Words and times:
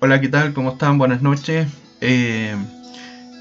Hola, 0.00 0.20
¿qué 0.20 0.28
tal? 0.28 0.54
¿Cómo 0.54 0.70
están? 0.70 0.96
Buenas 0.96 1.22
noches. 1.22 1.66
Eh, 2.00 2.54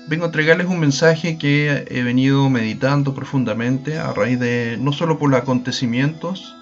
vengo 0.08 0.24
a 0.24 0.28
entregarles 0.30 0.66
un 0.66 0.80
mensaje 0.80 1.38
que 1.38 1.86
he 1.88 2.02
venido 2.02 2.50
meditando 2.50 3.14
profundamente 3.14 4.00
a 4.00 4.12
raíz 4.12 4.40
de 4.40 4.76
no 4.82 4.92
solo 4.92 5.20
por 5.20 5.30
los 5.30 5.40
acontecimientos 5.40 6.56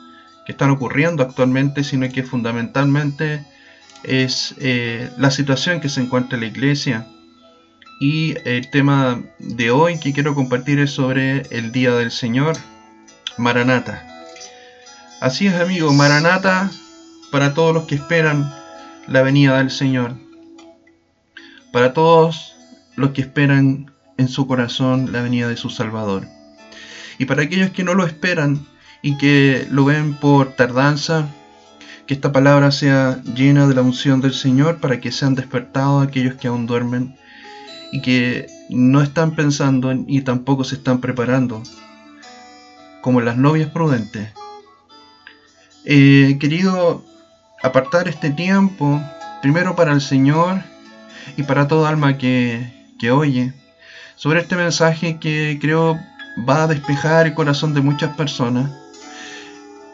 que 0.46 0.52
están 0.52 0.70
ocurriendo 0.70 1.23
actualmente, 1.23 1.86
sino 1.86 2.10
que 2.10 2.23
fundamentalmente 2.23 3.46
es 4.04 4.55
eh, 4.60 5.10
la 5.18 5.31
situación 5.31 5.79
que 5.79 5.87
se 5.87 6.01
encuentra 6.01 6.36
en 6.36 6.41
la 6.41 6.47
iglesia. 6.47 7.08
Y 8.01 8.36
el 8.44 8.69
tema 8.72 9.23
de 9.40 9.72
hoy 9.72 9.97
que 9.97 10.12
quiero 10.12 10.36
compartir 10.36 10.79
es 10.79 10.91
sobre 10.91 11.44
el 11.51 11.72
Día 11.72 11.96
del 11.96 12.12
Señor, 12.12 12.58
Maranata. 13.37 14.05
Así 15.22 15.47
es, 15.47 15.55
amigo, 15.55 15.94
Maranata 15.94 16.70
para 17.32 17.54
todos 17.54 17.73
los 17.73 17.86
que 17.86 17.96
esperan 17.96 18.65
la 19.08 19.22
venida 19.22 19.58
del 19.58 19.72
Señor. 19.72 20.16
Para 21.72 21.94
todos 21.94 22.55
los 22.95 23.12
que 23.12 23.22
esperan 23.22 23.91
en 24.18 24.28
su 24.28 24.48
corazón 24.48 25.12
la 25.12 25.22
venida 25.22 25.48
de 25.48 25.58
su 25.58 25.70
Salvador. 25.70 26.28
Y 27.18 27.26
para 27.26 27.44
aquellos 27.44 27.72
que 27.72 27.84
no 27.84 27.94
lo 27.94 28.05
esperan 28.05 28.66
y 29.02 29.18
que 29.18 29.68
lo 29.70 29.86
ven 29.86 30.16
por 30.16 30.54
tardanza, 30.54 31.28
que 32.08 32.14
esta 32.14 32.31
palabra 32.31 32.72
sea 32.72 33.22
llena 33.23 33.68
de 33.68 33.76
la 33.76 33.81
unción 33.81 34.22
del 34.22 34.34
Señor 34.34 34.80
para 34.80 35.00
que 35.00 35.12
sean 35.12 35.36
despertados 35.36 36.06
aquellos 36.06 36.36
que 36.36 36.48
aún 36.48 36.66
duermen 36.66 37.16
y 37.92 38.02
que 38.02 38.48
no 38.70 39.02
están 39.02 39.36
pensando 39.36 39.94
y 40.08 40.22
tampoco 40.22 40.64
se 40.64 40.76
están 40.76 41.00
preparando, 41.00 41.62
como 43.02 43.22
las 43.22 43.38
novias 43.38 43.70
prudentes. 43.70 44.30
Eh, 45.86 46.38
querido 46.40 47.03
apartar 47.66 48.08
este 48.08 48.30
tiempo, 48.30 49.02
primero 49.42 49.76
para 49.76 49.92
el 49.92 50.02
Señor 50.02 50.62
y 51.36 51.44
para 51.44 51.67
toda 51.67 51.89
alma 51.89 52.17
que, 52.17 52.72
oye, 53.12 53.53
sobre 54.16 54.42
este 54.42 54.56
mensaje 54.56 55.17
que 55.20 55.58
creo 55.59 56.00
va 56.48 56.64
a 56.64 56.67
despejar 56.67 57.26
el 57.26 57.34
corazón 57.34 57.73
de 57.73 57.81
muchas 57.81 58.16
personas. 58.16 58.72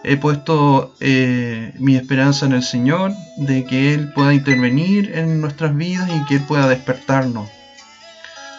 He 0.04 0.18
puesto 0.18 0.94
eh, 1.00 1.73
mi 1.78 1.95
esperanza 1.95 2.45
en 2.45 2.54
el 2.54 2.64
Señor, 2.64 3.14
de 3.38 3.64
que 3.66 3.94
Él 3.94 4.12
pueda 4.14 4.34
intervenir 4.34 5.16
en 5.16 5.40
nuestras 5.40 5.73
vidas 5.76 6.10
y 6.10 6.26
que 6.26 6.36
Él 6.36 6.42
pueda 6.48 6.67
despertarnos. 6.67 7.50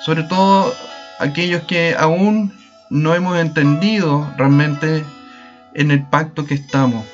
Sobre 0.07 0.23
todo 0.23 0.75
aquellos 1.21 1.63
que 1.65 1.95
aún 1.99 2.55
no 2.89 3.15
hemos 3.15 3.39
entendido 3.39 4.33
realmente 4.39 5.05
en 5.75 5.91
el 5.91 6.03
pacto 6.05 6.47
que 6.47 6.55
estamos 6.55 7.05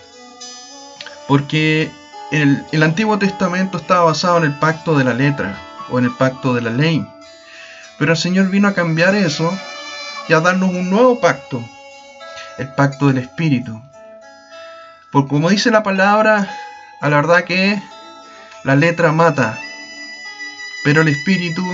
porque 1.29 1.91
el, 2.31 2.83
Antiguo 2.83 3.19
Testamento 3.19 3.79
estaba 3.79 4.05
basado 4.05 4.39
en 4.39 4.45
el 4.45 4.59
pacto 4.59 4.97
de 4.97 5.05
la 5.05 5.15
letra 5.15 5.59
o 5.91 5.99
en 5.99 6.05
el 6.05 6.15
pacto 6.15 6.55
de 6.55 6.61
la 6.61 6.71
ley. 6.71 7.07
Pero 7.99 8.13
el 8.13 8.19
Señor 8.19 8.51
vino 8.51 8.69
a 8.69 8.75
cambiar 8.75 9.15
eso 9.15 9.57
y 10.29 10.35
a 10.35 10.41
darnos 10.41 10.71
un 10.71 10.91
nuevo 10.91 11.21
pacto, 11.21 11.63
el 12.59 12.69
pacto 12.75 13.09
del 13.09 13.19
Espíritu. 13.19 13.81
Porque 15.11 15.29
como 15.31 15.51
dice 15.51 15.71
la 15.71 15.83
palabra, 15.83 16.49
a 17.01 17.09
la 17.09 17.17
verdad 17.17 17.45
que 17.45 17.83
la 18.65 18.77
letra 18.77 19.13
mata, 19.13 19.59
pero 20.85 21.01
el 21.01 21.09
Espíritu 21.09 21.65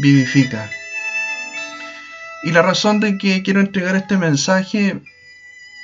vivifica. 0.00 0.70
Y 2.44 2.52
la 2.52 2.62
razón 2.62 3.00
de 3.00 3.18
que 3.18 3.42
quiero 3.42 3.60
entregar 3.60 3.96
este 3.96 4.16
mensaje 4.16 5.00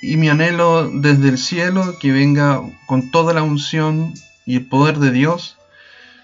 y 0.03 0.17
mi 0.17 0.29
anhelo 0.29 0.91
desde 0.91 1.29
el 1.29 1.39
cielo 1.39 1.99
que 1.99 2.13
venga 2.13 2.61
con 2.87 3.11
toda 3.11 3.35
la 3.35 3.43
unción 3.43 4.15
y 4.47 4.57
el 4.57 4.67
poder 4.67 4.99
de 4.99 5.11
Dios 5.11 5.57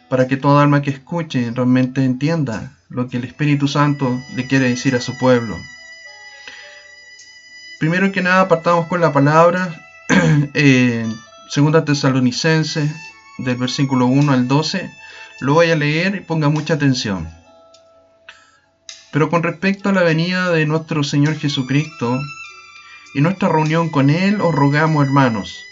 para 0.08 0.27
que 0.27 0.36
toda 0.36 0.62
alma 0.62 0.82
que 0.82 0.91
escuche 0.91 1.50
realmente 1.55 2.04
entienda 2.04 2.72
lo 2.88 3.08
que 3.08 3.16
el 3.19 3.25
Espíritu 3.25 3.69
Santo 3.69 4.20
le 4.34 4.47
quiere 4.47 4.69
decir 4.69 4.94
a 4.94 5.00
su 5.00 5.19
pueblo. 5.19 5.56
Primero 7.78 8.12
que 8.12 8.22
nada 8.22 8.48
partamos 8.48 8.86
con 8.86 9.00
la 9.00 9.12
palabra 9.12 9.75
eh, 10.54 11.06
segunda 11.50 11.84
tesalonicense 11.84 12.91
del 13.38 13.56
versículo 13.56 14.06
1 14.06 14.32
al 14.32 14.48
12 14.48 14.91
lo 15.41 15.54
voy 15.54 15.70
a 15.70 15.76
leer 15.76 16.15
y 16.15 16.20
ponga 16.20 16.48
mucha 16.48 16.75
atención 16.75 17.28
pero 19.12 19.28
con 19.28 19.42
respecto 19.42 19.88
a 19.88 19.92
la 19.92 20.03
venida 20.03 20.50
de 20.50 20.66
nuestro 20.66 21.04
Señor 21.04 21.36
Jesucristo 21.36 22.19
en 23.16 23.22
nuestra 23.22 23.49
reunión 23.49 23.88
con 23.88 24.10
Él 24.10 24.41
os 24.43 24.54
rogamos, 24.54 25.04
hermanos, 25.04 25.65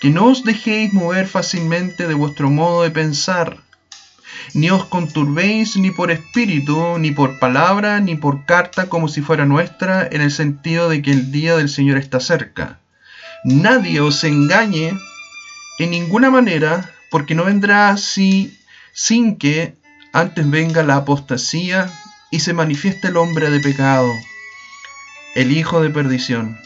que 0.00 0.10
no 0.10 0.26
os 0.26 0.44
dejéis 0.44 0.92
mover 0.92 1.26
fácilmente 1.26 2.06
de 2.06 2.14
vuestro 2.14 2.50
modo 2.50 2.82
de 2.82 2.90
pensar, 2.90 3.58
ni 4.54 4.70
os 4.70 4.84
conturbéis 4.84 5.76
ni 5.76 5.90
por 5.90 6.12
espíritu, 6.12 6.98
ni 6.98 7.10
por 7.10 7.40
palabra, 7.40 8.00
ni 8.00 8.14
por 8.14 8.46
carta 8.46 8.88
como 8.88 9.08
si 9.08 9.22
fuera 9.22 9.44
nuestra, 9.44 10.06
en 10.10 10.20
el 10.20 10.30
sentido 10.30 10.88
de 10.88 11.02
que 11.02 11.10
el 11.10 11.32
día 11.32 11.56
del 11.56 11.68
Señor 11.68 11.98
está 11.98 12.20
cerca. 12.20 12.78
Nadie 13.44 14.00
os 14.00 14.22
engañe 14.22 14.96
en 15.80 15.90
ninguna 15.90 16.30
manera, 16.30 16.90
porque 17.10 17.34
no 17.34 17.44
vendrá 17.44 17.90
así 17.90 18.56
sin 18.92 19.36
que 19.36 19.74
antes 20.12 20.48
venga 20.48 20.82
la 20.84 20.96
apostasía 20.96 21.90
y 22.30 22.40
se 22.40 22.52
manifieste 22.52 23.08
el 23.08 23.16
hombre 23.16 23.50
de 23.50 23.60
pecado 23.60 24.12
el 25.34 25.52
hijo 25.52 25.80
de 25.80 25.90
perdición, 25.90 26.58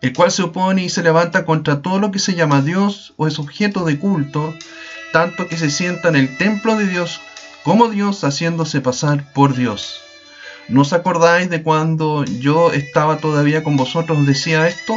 el 0.00 0.12
cual 0.12 0.32
se 0.32 0.42
opone 0.42 0.84
y 0.84 0.88
se 0.88 1.02
levanta 1.02 1.44
contra 1.44 1.80
todo 1.80 2.00
lo 2.00 2.10
que 2.10 2.18
se 2.18 2.34
llama 2.34 2.60
Dios 2.60 3.14
o 3.16 3.26
es 3.26 3.38
objeto 3.38 3.84
de 3.84 3.98
culto, 3.98 4.54
tanto 5.12 5.46
que 5.48 5.56
se 5.56 5.70
sienta 5.70 6.08
en 6.08 6.16
el 6.16 6.36
templo 6.38 6.76
de 6.76 6.86
Dios 6.88 7.20
como 7.62 7.88
Dios 7.88 8.24
haciéndose 8.24 8.80
pasar 8.80 9.32
por 9.32 9.54
Dios. 9.54 10.00
¿No 10.68 10.82
os 10.82 10.92
acordáis 10.92 11.50
de 11.50 11.62
cuando 11.62 12.24
yo 12.24 12.72
estaba 12.72 13.18
todavía 13.18 13.62
con 13.62 13.76
vosotros 13.76 14.26
decía 14.26 14.66
esto? 14.66 14.94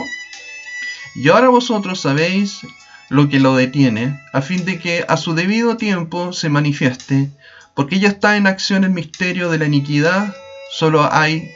Y 1.15 1.29
ahora 1.29 1.49
vosotros 1.49 2.01
sabéis 2.01 2.61
lo 3.09 3.29
que 3.29 3.39
lo 3.39 3.55
detiene, 3.55 4.19
a 4.33 4.41
fin 4.41 4.65
de 4.65 4.79
que 4.79 5.05
a 5.07 5.17
su 5.17 5.35
debido 5.35 5.77
tiempo 5.77 6.33
se 6.33 6.49
manifieste, 6.49 7.29
porque 7.75 7.99
ya 7.99 8.09
está 8.09 8.37
en 8.37 8.47
acción 8.47 8.83
el 8.83 8.91
misterio 8.91 9.49
de 9.49 9.59
la 9.59 9.65
iniquidad, 9.65 10.35
solo 10.71 11.07
hay 11.11 11.54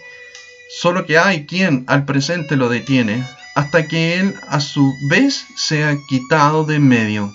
solo 0.70 1.06
que 1.06 1.18
hay 1.18 1.46
quien 1.46 1.84
al 1.88 2.06
presente 2.06 2.56
lo 2.56 2.70
detiene, 2.70 3.26
hasta 3.56 3.88
que 3.88 4.20
él 4.20 4.36
a 4.48 4.60
su 4.60 4.94
vez 5.10 5.46
sea 5.56 5.98
quitado 6.08 6.64
de 6.64 6.76
en 6.76 6.88
medio. 6.88 7.34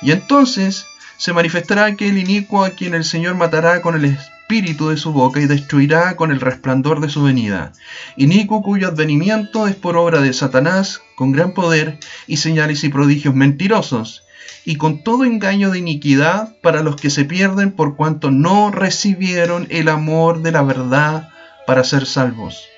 Y 0.00 0.10
entonces 0.10 0.86
se 1.18 1.32
manifestará 1.32 1.84
aquel 1.84 2.18
inicuo 2.18 2.64
a 2.64 2.70
quien 2.70 2.94
el 2.94 3.04
Señor 3.04 3.36
matará 3.36 3.82
con 3.82 3.94
el 3.94 4.06
espíritu 4.06 4.88
de 4.88 4.96
su 4.96 5.12
boca 5.12 5.40
y 5.40 5.46
destruirá 5.46 6.16
con 6.16 6.32
el 6.32 6.40
resplandor 6.40 7.00
de 7.00 7.10
su 7.10 7.22
venida. 7.22 7.72
Inicuo 8.16 8.62
cuyo 8.62 8.88
advenimiento 8.88 9.68
es 9.68 9.76
por 9.76 9.96
obra 9.96 10.20
de 10.20 10.32
Satanás, 10.32 11.02
con 11.14 11.30
gran 11.30 11.52
poder 11.52 11.98
y 12.26 12.38
señales 12.38 12.82
y 12.84 12.88
prodigios 12.88 13.34
mentirosos, 13.34 14.24
y 14.64 14.76
con 14.76 15.04
todo 15.04 15.24
engaño 15.24 15.70
de 15.70 15.78
iniquidad 15.78 16.56
para 16.62 16.82
los 16.82 16.96
que 16.96 17.10
se 17.10 17.24
pierden 17.24 17.72
por 17.72 17.96
cuanto 17.96 18.30
no 18.30 18.70
recibieron 18.70 19.66
el 19.70 19.88
amor 19.88 20.42
de 20.42 20.52
la 20.52 20.62
verdad 20.62 21.31
para 21.72 21.84
ser 21.84 22.04
salvos. 22.04 22.68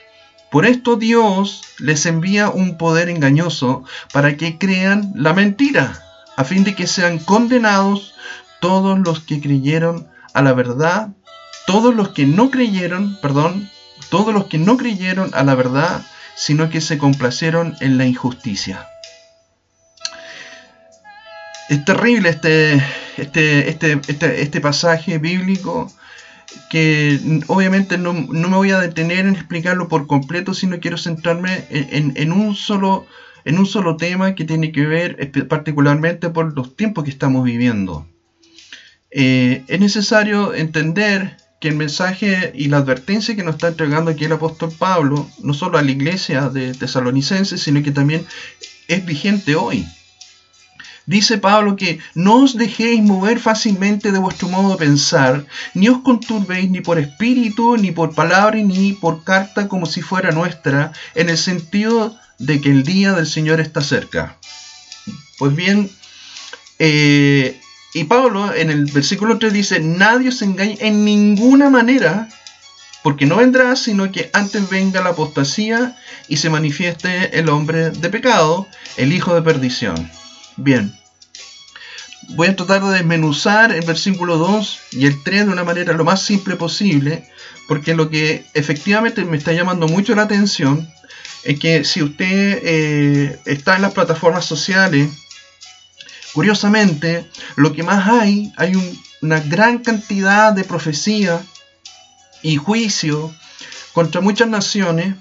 Por 0.53 0.67
esto 0.67 0.95
Dios 0.95 1.63
les 1.81 2.07
envía 2.07 2.49
un 2.49 2.79
poder 2.79 3.09
engañoso 3.09 3.83
para 4.13 4.37
que 4.37 4.57
crean 4.57 5.13
la 5.17 5.33
mentira, 5.33 6.01
a 6.37 6.45
fin 6.45 6.63
de 6.63 6.77
que 6.77 6.87
sean 6.87 7.19
condenados 7.19 8.15
todos 8.61 8.97
los 9.01 9.19
que 9.19 9.41
creyeron 9.41 10.07
a 10.33 10.43
la 10.43 10.53
verdad, 10.53 11.09
todos 11.67 11.93
los 11.93 12.11
que 12.11 12.25
no 12.25 12.53
creyeron, 12.53 13.19
perdón, 13.21 13.69
todos 14.11 14.33
los 14.33 14.45
que 14.45 14.59
no 14.59 14.77
creyeron 14.77 15.33
a 15.35 15.43
la 15.43 15.57
verdad, 15.57 16.07
sino 16.37 16.71
que 16.71 16.81
se 16.81 16.97
complacieron 16.97 17.77
en 17.81 17.99
la 17.99 18.07
injusticia. 18.07 18.87
Es 21.69 21.85
terrible 21.85 22.29
este, 22.29 22.75
este, 23.17 23.71
este, 23.71 24.01
este, 24.07 24.43
este 24.43 24.61
pasaje 24.61 25.19
bíblico 25.19 25.91
que 26.71 27.21
obviamente 27.47 27.99
no, 27.99 28.13
me 28.13 28.57
voy 28.57 28.71
a 28.71 28.79
detener 28.79 29.27
en 29.27 29.35
explicarlo 29.35 29.89
por 29.89 30.07
completo, 30.07 30.55
sino 30.55 30.81
quiero 30.81 30.99
centrarme 30.99 31.65
en, 31.71 32.33
un 32.33 32.55
solo, 32.55 33.07
en 33.45 33.59
un 33.59 33.67
solo 33.67 33.97
tema 33.97 34.35
que 34.35 34.45
tiene 34.45 34.73
que 34.73 34.87
ver 34.87 35.31
particularmente 35.49 36.31
por 36.31 36.55
los 36.55 36.77
tiempos 36.77 37.05
que 37.05 37.11
estamos 37.11 37.45
viviendo. 37.45 38.07
Eh, 39.11 39.63
es 39.69 39.81
necesario 39.81 40.55
entender 40.55 41.37
que 41.61 41.69
el 41.69 41.77
mensaje 41.77 42.53
y 42.55 42.69
la 42.69 42.79
advertencia 42.79 43.37
que 43.37 43.45
nos 43.45 43.55
está 43.55 43.69
entregando 43.69 44.11
aquí 44.11 44.25
el 44.25 44.33
apóstol 44.33 44.73
Pablo, 44.77 45.31
no 45.43 45.55
solo 45.55 45.79
a 45.79 45.83
la 45.83 45.93
iglesia 45.93 46.49
de 46.49 46.75
Tesalonicenses, 46.75 47.63
sino 47.63 47.83
que 47.83 47.93
también 47.93 48.27
es 48.89 49.07
vigente 49.07 49.57
hoy. 49.57 49.87
Dice 51.07 51.37
Pablo 51.37 51.77
que 51.77 51.99
no 52.15 52.45
os 52.45 52.57
dejéis 52.57 53.03
mover 53.03 53.39
fácilmente 53.39 54.11
de 54.11 54.19
vuestro 54.19 54.49
modo 54.49 54.71
de 54.71 54.85
pensar, 54.87 55.45
ni 55.75 55.89
os 55.89 55.99
conturbéis 55.99 56.71
ni 56.71 56.81
por 56.81 56.99
espíritu, 56.99 57.77
ni 57.77 57.91
por 57.91 58.15
palabra, 58.15 58.57
ni 58.57 58.93
por 58.93 59.23
carta 59.23 59.69
como 59.69 59.85
si 59.85 60.01
fuera 60.01 60.31
nuestra, 60.31 60.93
en 61.15 61.29
el 61.29 61.37
sentido 61.37 62.17
de 62.39 62.61
que 62.61 62.71
el 62.71 62.85
día 62.85 63.13
del 63.13 63.27
Señor 63.27 63.61
está 63.61 63.83
cerca. 63.83 64.39
Pues 65.39 65.55
bien, 65.55 65.91
eh, 66.79 67.61
y 67.93 68.05
Pablo 68.05 68.55
en 68.55 68.71
el 68.71 68.87
versículo 68.87 69.39
3 69.39 69.53
dice, 69.53 69.81
nadie 69.81 70.33
se 70.33 70.47
engañe 70.47 70.79
en 70.81 71.05
ninguna 71.05 71.69
manera, 71.69 72.29
porque 73.03 73.27
no 73.27 73.37
vendrá, 73.37 73.77
sino 73.77 74.11
que 74.11 74.31
antes 74.33 74.71
venga 74.71 75.03
la 75.03 75.11
apostasía 75.11 75.99
y 76.29 76.39
se 76.39 76.49
manifieste 76.49 77.39
el 77.39 77.51
hombre 77.51 77.91
de 77.91 78.09
pecado, 78.09 78.67
el 78.97 79.13
hijo 79.13 79.35
de 79.35 79.43
perdición. 79.43 80.11
Bien, 80.57 80.97
voy 82.31 82.49
a 82.49 82.57
tratar 82.57 82.85
de 82.85 82.95
desmenuzar 82.95 83.73
el 83.73 83.85
versículo 83.85 84.39
2 84.39 84.79
y 84.93 85.07
el 85.07 85.23
3 85.23 85.47
de 85.47 85.53
una 85.53 85.65
manera 85.65 85.93
lo 85.95 86.05
más 86.05 86.23
simple 86.23 86.57
posible, 86.57 87.29
porque 87.67 87.95
lo 87.95 88.09
que 88.09 88.45
efectivamente 88.55 89.25
me 89.25 89.37
está 89.37 89.53
llamando 89.53 89.89
mucho 89.89 90.15
la 90.15 90.23
atención 90.23 90.89
es 91.43 91.59
que 91.59 91.85
si 91.85 92.03
usted 92.03 92.61
eh, 92.63 93.41
está 93.47 93.77
en 93.77 93.83
las 93.83 93.93
plataformas 93.93 94.45
sociales, 94.45 95.11
curiosamente, 96.33 97.29
lo 97.57 97.73
que 97.73 97.83
más 97.83 98.09
hay, 98.09 98.53
hay 98.57 98.73
una 99.21 99.41
gran 99.41 99.79
cantidad 99.79 100.53
de 100.53 100.65
profecía 100.65 101.43
y 102.43 102.57
juicio 102.57 103.35
contra 103.93 104.21
muchas 104.21 104.49
naciones, 104.49 105.15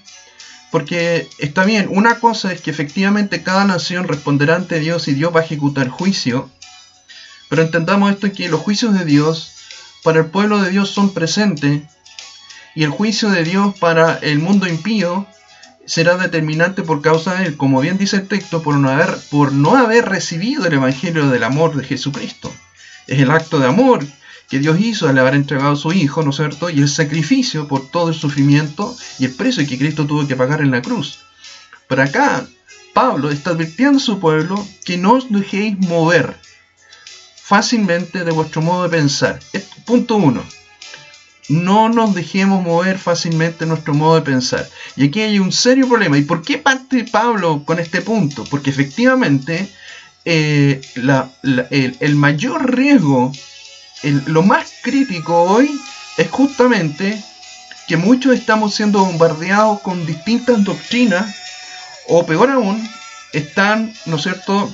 porque 0.73 1.29
está 1.37 1.65
bien, 1.65 1.85
una 1.91 2.19
cosa 2.19 2.51
es 2.51 2.59
que 2.59 2.71
efectivamente 2.71 3.43
cada 3.43 3.63
nación 3.63 4.07
responderá 4.07 4.55
ante 4.55 4.79
Dios 4.79 5.07
y 5.07 5.13
Dios 5.13 5.31
va 5.31 5.41
a 5.41 5.43
ejecutar 5.43 5.87
juicio, 5.87 6.49
pero 7.47 7.61
entendamos 7.61 8.11
esto 8.11 8.31
que 8.31 8.49
los 8.49 8.59
juicios 8.59 8.97
de 8.97 9.05
Dios 9.05 9.51
para 10.01 10.21
el 10.21 10.25
pueblo 10.25 10.63
de 10.63 10.71
Dios 10.71 10.89
son 10.89 11.13
presentes 11.13 11.83
y 12.73 12.83
el 12.83 12.89
juicio 12.89 13.29
de 13.29 13.43
Dios 13.43 13.77
para 13.77 14.15
el 14.15 14.39
mundo 14.39 14.67
impío 14.67 15.27
será 15.85 16.17
determinante 16.17 16.81
por 16.81 17.03
causa 17.03 17.35
de 17.35 17.45
él, 17.45 17.55
como 17.55 17.79
bien 17.79 17.99
dice 17.99 18.15
el 18.15 18.27
texto, 18.27 18.63
por 18.63 18.73
no 18.73 18.89
haber, 18.89 19.15
por 19.29 19.51
no 19.51 19.75
haber 19.75 20.09
recibido 20.09 20.65
el 20.65 20.73
Evangelio 20.73 21.29
del 21.29 21.43
amor 21.43 21.75
de 21.75 21.83
Jesucristo. 21.83 22.51
Es 23.05 23.19
el 23.19 23.29
acto 23.29 23.59
de 23.59 23.67
amor 23.67 24.03
que 24.49 24.59
Dios 24.59 24.79
hizo 24.79 25.07
al 25.07 25.17
haber 25.17 25.35
entregado 25.35 25.73
a 25.73 25.75
su 25.75 25.91
Hijo, 25.93 26.23
¿no 26.23 26.29
es 26.29 26.35
cierto? 26.35 26.69
Y 26.69 26.79
el 26.79 26.89
sacrificio 26.89 27.67
por 27.67 27.89
todo 27.89 28.09
el 28.09 28.15
sufrimiento 28.15 28.95
y 29.19 29.25
el 29.25 29.33
precio 29.33 29.65
que 29.67 29.77
Cristo 29.77 30.05
tuvo 30.05 30.27
que 30.27 30.35
pagar 30.35 30.61
en 30.61 30.71
la 30.71 30.81
cruz. 30.81 31.19
Pero 31.87 32.03
acá, 32.03 32.45
Pablo 32.93 33.31
está 33.31 33.51
advirtiendo 33.51 33.97
a 33.97 34.01
su 34.01 34.19
pueblo 34.19 34.65
que 34.85 34.97
no 34.97 35.13
os 35.13 35.31
dejéis 35.31 35.77
mover 35.79 36.37
fácilmente 37.35 38.23
de 38.23 38.31
vuestro 38.31 38.61
modo 38.61 38.83
de 38.83 38.89
pensar. 38.89 39.39
Punto 39.85 40.15
uno 40.15 40.43
no 41.49 41.89
nos 41.89 42.13
dejemos 42.13 42.63
mover 42.63 42.97
fácilmente 42.97 43.65
nuestro 43.65 43.93
modo 43.93 44.15
de 44.15 44.21
pensar. 44.21 44.67
Y 44.95 45.07
aquí 45.07 45.21
hay 45.21 45.39
un 45.39 45.51
serio 45.51 45.87
problema. 45.87 46.17
¿Y 46.17 46.23
por 46.23 46.41
qué 46.41 46.57
parte 46.57 47.05
Pablo 47.09 47.63
con 47.65 47.79
este 47.79 48.01
punto? 48.01 48.43
Porque 48.45 48.69
efectivamente 48.69 49.69
eh, 50.25 50.81
el, 51.99 52.15
mayor 52.15 52.73
riesgo, 52.73 53.31
lo 54.03 54.43
más 54.43 54.71
crítico 54.81 55.43
hoy 55.43 55.79
es 56.17 56.29
justamente 56.29 57.23
que 57.87 57.97
muchos 57.97 58.33
estamos 58.33 58.75
siendo 58.75 58.99
bombardeados 58.99 59.81
con 59.81 60.05
distintas 60.05 60.63
doctrinas 60.63 61.35
o 62.07 62.25
peor 62.25 62.51
aún, 62.51 62.87
están, 63.31 63.93
¿no 64.05 64.17
es 64.17 64.23
cierto?, 64.23 64.73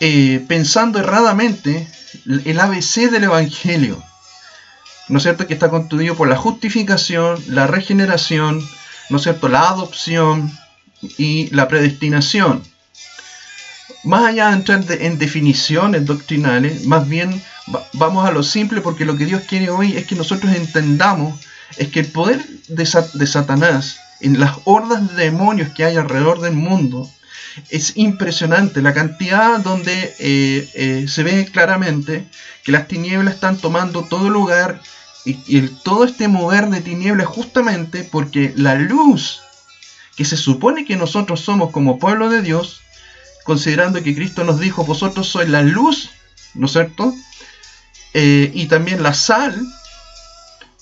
eh, 0.00 0.44
pensando 0.46 0.98
erradamente 0.98 1.88
el 2.44 2.60
ABC 2.60 3.10
del 3.10 3.24
Evangelio. 3.24 4.02
¿no 5.08 5.18
es 5.18 5.22
cierto?, 5.22 5.46
que 5.46 5.54
está 5.54 5.70
constituido 5.70 6.14
por 6.14 6.28
la 6.28 6.36
justificación, 6.36 7.42
la 7.48 7.66
regeneración, 7.66 8.66
¿no 9.08 9.16
es 9.16 9.22
cierto?, 9.22 9.48
la 9.48 9.68
adopción 9.68 10.56
y 11.16 11.48
la 11.54 11.68
predestinación. 11.68 12.62
Más 14.04 14.26
allá 14.26 14.48
de 14.48 14.54
entrar 14.54 14.84
en 14.88 15.18
definiciones 15.18 16.04
doctrinales, 16.04 16.86
más 16.86 17.08
bien 17.08 17.42
vamos 17.94 18.26
a 18.26 18.32
lo 18.32 18.42
simple 18.42 18.80
porque 18.80 19.04
lo 19.04 19.16
que 19.16 19.26
Dios 19.26 19.42
quiere 19.48 19.70
hoy 19.70 19.96
es 19.96 20.06
que 20.06 20.14
nosotros 20.14 20.54
entendamos 20.54 21.38
es 21.76 21.88
que 21.88 22.00
el 22.00 22.06
poder 22.06 22.44
de, 22.68 22.86
Satanás 22.86 23.98
en 24.20 24.40
las 24.40 24.56
hordas 24.64 25.14
de 25.14 25.24
demonios 25.24 25.70
que 25.74 25.84
hay 25.84 25.96
alrededor 25.96 26.40
del 26.40 26.54
mundo 26.54 27.08
es 27.70 27.96
impresionante 27.96 28.82
la 28.82 28.94
cantidad 28.94 29.60
donde 29.60 30.14
eh, 30.18 30.68
eh, 30.74 31.06
se 31.08 31.22
ve 31.22 31.46
claramente 31.46 32.26
que 32.64 32.72
las 32.72 32.88
tinieblas 32.88 33.34
están 33.34 33.58
tomando 33.58 34.04
todo 34.04 34.30
lugar 34.30 34.80
y, 35.24 35.60
todo 35.84 36.04
este 36.04 36.28
mover 36.28 36.68
de 36.68 36.80
tinieblas 36.80 37.26
justamente 37.26 38.02
porque 38.04 38.52
la 38.56 38.76
luz 38.76 39.40
que 40.16 40.24
se 40.24 40.36
supone 40.36 40.84
que 40.84 40.96
nosotros 40.96 41.40
somos 41.40 41.70
como 41.70 41.98
pueblo 41.98 42.28
de 42.28 42.42
Dios, 42.42 42.80
considerando 43.44 44.02
que 44.02 44.14
Cristo 44.14 44.42
nos 44.42 44.58
dijo, 44.58 44.84
vosotros 44.84 45.28
sois 45.28 45.48
la 45.48 45.62
luz, 45.62 46.10
¿no 46.54 46.66
es 46.66 46.72
cierto? 46.72 47.14
Eh, 48.14 48.50
y 48.54 48.66
también 48.66 49.02
la 49.02 49.14
sal, 49.14 49.54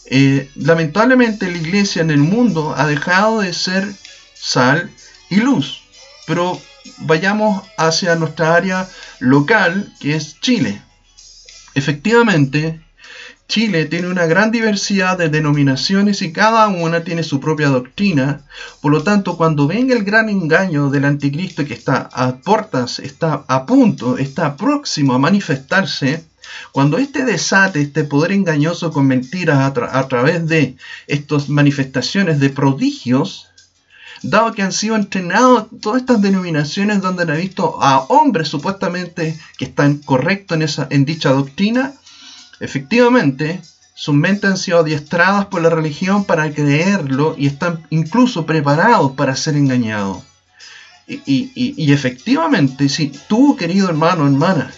eh, 0.07 0.51
lamentablemente 0.55 1.51
la 1.51 1.59
iglesia 1.59 2.03
en 2.03 2.11
el 2.11 2.19
mundo 2.19 2.75
ha 2.77 2.87
dejado 2.87 3.41
de 3.41 3.53
ser 3.53 3.87
sal 4.35 4.91
y 5.31 5.37
luz. 5.37 5.83
Pero 6.27 6.61
vayamos 6.99 7.65
hacia 7.77 8.15
nuestra 8.15 8.55
área 8.55 8.89
local, 9.19 9.93
que 10.01 10.15
es 10.15 10.41
Chile. 10.41 10.83
Efectivamente, 11.75 12.81
Chile 13.49 13.85
tiene 13.87 14.09
una 14.09 14.27
gran 14.27 14.51
diversidad 14.51 15.19
de 15.19 15.29
denominaciones 15.29 16.21
y 16.23 16.33
cada 16.33 16.67
una 16.69 17.05
tiene 17.05 17.23
su 17.23 17.39
propia 17.39 17.69
doctrina. 17.69 18.41
Por 18.81 18.93
lo 18.93 19.05
tanto, 19.05 19.37
cuando 19.37 19.69
venga 19.69 19.95
el 19.95 20.03
gran 20.03 20.29
engaño 20.29 20.91
del 20.91 21.05
anticristo 21.05 21.65
que 21.65 21.75
está 21.75 22.09
a 22.13 22.39
puertas, 22.39 22.99
está 22.99 23.45
a 23.47 23.67
punto, 23.67 24.19
está 24.19 24.57
próximo 24.57 25.15
a 25.15 25.19
manifestarse, 25.19 26.25
cuando 26.73 26.99
este 26.99 27.25
desate, 27.25 27.81
este 27.81 28.05
poder 28.05 28.33
engañoso 28.33 28.93
con 28.93 29.07
mentiras 29.07 29.59
a, 29.59 30.09
través 30.09 30.47
de 30.47 30.77
estas 31.07 31.49
manifestaciones 31.49 32.41
de 32.41 32.51
prodigios, 32.51 33.49
dado 34.23 34.53
que 34.53 34.63
han 34.63 34.73
sido 34.73 34.97
entrenados 34.97 35.67
todas 35.81 36.01
estas 36.03 36.23
denominaciones 36.23 37.01
donde 37.01 37.23
han 37.23 37.39
visto 37.39 37.83
a 37.83 38.01
hombres 38.09 38.49
supuestamente 38.49 39.39
que 39.59 39.67
están 39.67 39.99
correctos 39.99 40.81
en, 40.91 41.05
dicha 41.05 41.31
doctrina, 41.31 41.95
Efectivamente, 42.61 43.61
sus 43.95 44.15
mentes 44.15 44.51
han 44.51 44.57
sido 44.57 44.81
adiestradas 44.81 45.47
por 45.47 45.63
la 45.63 45.71
religión 45.71 46.25
para 46.25 46.51
creerlo 46.53 47.35
y 47.37 47.47
están 47.47 47.87
incluso 47.91 48.47
preparados 48.47 49.13
para 49.13 49.37
ser 49.37 49.57
engañados. 49.57 50.23
Y, 51.07 51.93
efectivamente, 51.93 52.89
si 52.89 53.13
tú, 53.29 53.57
querido 53.57 53.89
hermano, 53.89 54.27
hermana, 54.27 54.73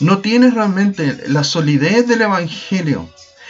no 0.00 0.18
tienes 0.18 0.54
realmente 0.54 1.24
la 1.28 1.44
solidez 1.44 2.06
del 2.06 2.22
Evangelio, 2.22 3.08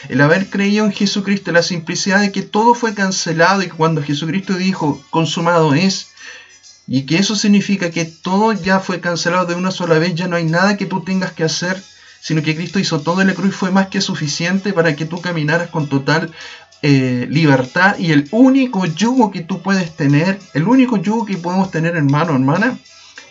el 0.09 0.21
haber 0.21 0.49
creído 0.49 0.85
en 0.85 0.93
Jesucristo, 0.93 1.53
la 1.53 1.63
simplicidad 1.63 2.21
de 2.21 2.33
que 2.33 2.43
todo 2.43 2.75
fue 2.75 2.95
cancelado 2.95 3.63
y 3.63 3.69
cuando 3.69 4.03
Jesucristo 4.03 4.55
dijo, 4.55 5.03
consumado 5.11 5.75
es, 5.75 6.09
y 6.87 7.03
que 7.03 7.19
eso 7.19 7.35
significa 7.35 7.91
que 7.91 8.05
todo 8.05 8.53
ya 8.53 8.79
fue 8.79 9.01
cancelado 9.01 9.47
de 9.47 9.55
una 9.55 9.71
sola 9.71 9.99
vez, 9.99 10.15
ya 10.15 10.29
no 10.29 10.37
hay 10.37 10.45
nada 10.45 10.77
que 10.77 10.87
tú 10.87 11.03
tengas 11.03 11.33
que 11.33 11.45
hacer, 11.45 11.83
sino 12.21 12.43
que 12.43 12.55
Cristo 12.55 12.79
hizo 12.79 13.01
todo 13.01 13.21
en 13.21 13.29
la 13.29 13.35
cruz 13.35 13.49
y 13.49 13.53
fue 13.53 13.71
más 13.71 13.89
que 13.89 14.01
suficiente 14.01 14.73
para 14.73 14.95
que 14.95 15.05
tú 15.05 15.21
caminaras 15.21 15.71
con 15.71 15.89
total 15.89 16.33
eh, 16.83 17.27
libertad 17.31 17.99
y 17.99 18.13
el 18.13 18.29
único 18.31 18.87
yugo 18.87 19.31
que 19.31 19.41
tú 19.41 19.63
puedes 19.63 19.97
tener, 19.97 20.39
el 20.55 20.69
único 20.69 20.97
yugo 20.97 21.25
que 21.25 21.37
podemos 21.37 21.71
tener 21.71 21.97
hermano, 21.97 22.35
hermana, 22.35 22.79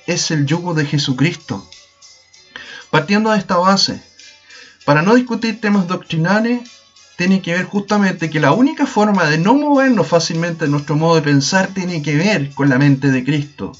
es 0.07 0.31
el 0.31 0.45
yugo 0.45 0.73
de 0.73 0.85
Jesucristo. 0.85 1.67
Partiendo 2.95 3.31
de 3.31 3.39
esta 3.39 3.57
base, 3.57 4.01
para 4.85 5.01
no 5.01 5.15
discutir 5.15 5.59
temas 5.59 5.85
doctrinales, 5.85 6.61
tiene 7.17 7.41
que 7.41 7.51
ver 7.51 7.65
justamente 7.65 8.29
que 8.29 8.39
la 8.39 8.53
única 8.53 8.85
forma 8.85 9.25
de 9.25 9.37
no 9.37 9.53
movernos 9.53 10.07
fácilmente 10.07 10.63
en 10.63 10.71
nuestro 10.71 10.95
modo 10.95 11.15
de 11.15 11.21
pensar 11.21 11.67
tiene 11.73 12.01
que 12.01 12.15
ver 12.15 12.51
con 12.51 12.69
la 12.69 12.77
mente 12.77 13.11
de 13.11 13.25
Cristo. 13.25 13.73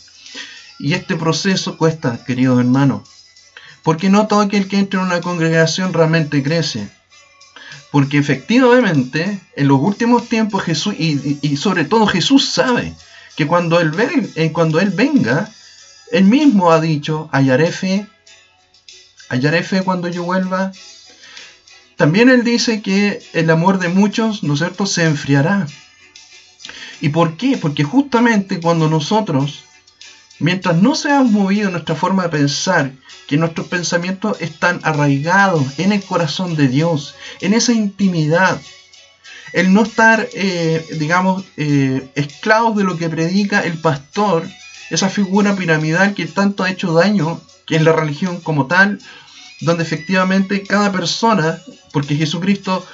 Y 0.79 0.95
este 0.95 1.15
proceso 1.15 1.77
cuesta, 1.77 2.25
queridos 2.25 2.59
hermanos. 2.59 3.07
Porque 3.83 4.09
no 4.09 4.27
todo 4.27 4.41
aquel 4.41 4.67
que 4.67 4.79
entra 4.79 4.99
en 4.99 5.05
una 5.05 5.21
congregación 5.21 5.93
realmente 5.93 6.43
crece. 6.43 6.89
Porque 7.93 8.17
efectivamente, 8.17 9.39
en 9.55 9.69
los 9.69 9.79
últimos 9.79 10.27
tiempos 10.27 10.61
Jesús, 10.63 10.93
y, 10.99 11.55
sobre 11.55 11.85
todo 11.85 12.05
Jesús 12.05 12.49
sabe 12.49 12.93
que 13.37 13.47
cuando 13.47 13.79
él, 13.79 13.93
eh, 14.35 14.51
cuando 14.51 14.81
él 14.81 14.89
venga, 14.89 15.49
él 16.11 16.25
mismo 16.25 16.73
ha 16.73 16.81
dicho, 16.81 17.29
hallaré 17.31 17.71
fe, 17.71 18.07
hallaré 19.29 19.63
fe 19.63 19.81
cuando 19.81 20.07
yo 20.07 20.23
vuelva. 20.23 20.71
También 21.95 22.29
él 22.29 22.43
dice 22.43 22.81
que 22.81 23.21
el 23.33 23.49
amor 23.49 23.79
de 23.79 23.89
muchos, 23.89 24.43
¿no 24.43 24.57
cierto?, 24.57 24.85
se 24.85 25.05
enfriará. 25.05 25.67
¿Y 27.01 27.09
por 27.09 27.37
qué? 27.37 27.57
Porque 27.57 27.83
justamente 27.83 28.59
cuando 28.59 28.89
nosotros, 28.89 29.63
mientras 30.39 30.77
no 30.77 30.95
seamos 30.95 31.31
movidos 31.31 31.71
nuestra 31.71 31.95
forma 31.95 32.23
de 32.23 32.29
pensar 32.29 32.91
que 33.27 33.37
nuestros 33.37 33.67
pensamientos 33.67 34.37
están 34.41 34.79
arraigados 34.83 35.79
en 35.79 35.91
el 35.91 36.03
corazón 36.03 36.55
de 36.55 36.67
Dios, 36.67 37.15
en 37.41 37.53
esa 37.53 37.73
intimidad. 37.73 38.59
El 39.53 39.73
no 39.73 39.83
estar, 39.83 40.27
eh, 40.33 40.85
digamos, 40.99 41.45
eh, 41.55 42.09
esclavos 42.15 42.75
de 42.75 42.83
lo 42.83 42.97
que 42.97 43.09
predica 43.09 43.61
el 43.61 43.77
pastor, 43.77 44.47
esa 44.89 45.09
figura 45.09 45.55
piramidal 45.55 46.13
que 46.13 46.25
tanto 46.25 46.63
ha 46.63 46.69
hecho 46.69 46.93
daño, 46.93 47.41
que 47.65 47.75
es 47.75 47.81
la 47.81 47.91
religión 47.91 48.39
como 48.41 48.67
tal, 48.67 48.99
donde 49.61 49.83
efectivamente 49.83 50.63
cada 50.63 50.91
persona, 50.91 51.59
porque 51.91 52.15
Jesucristo, 52.15 52.85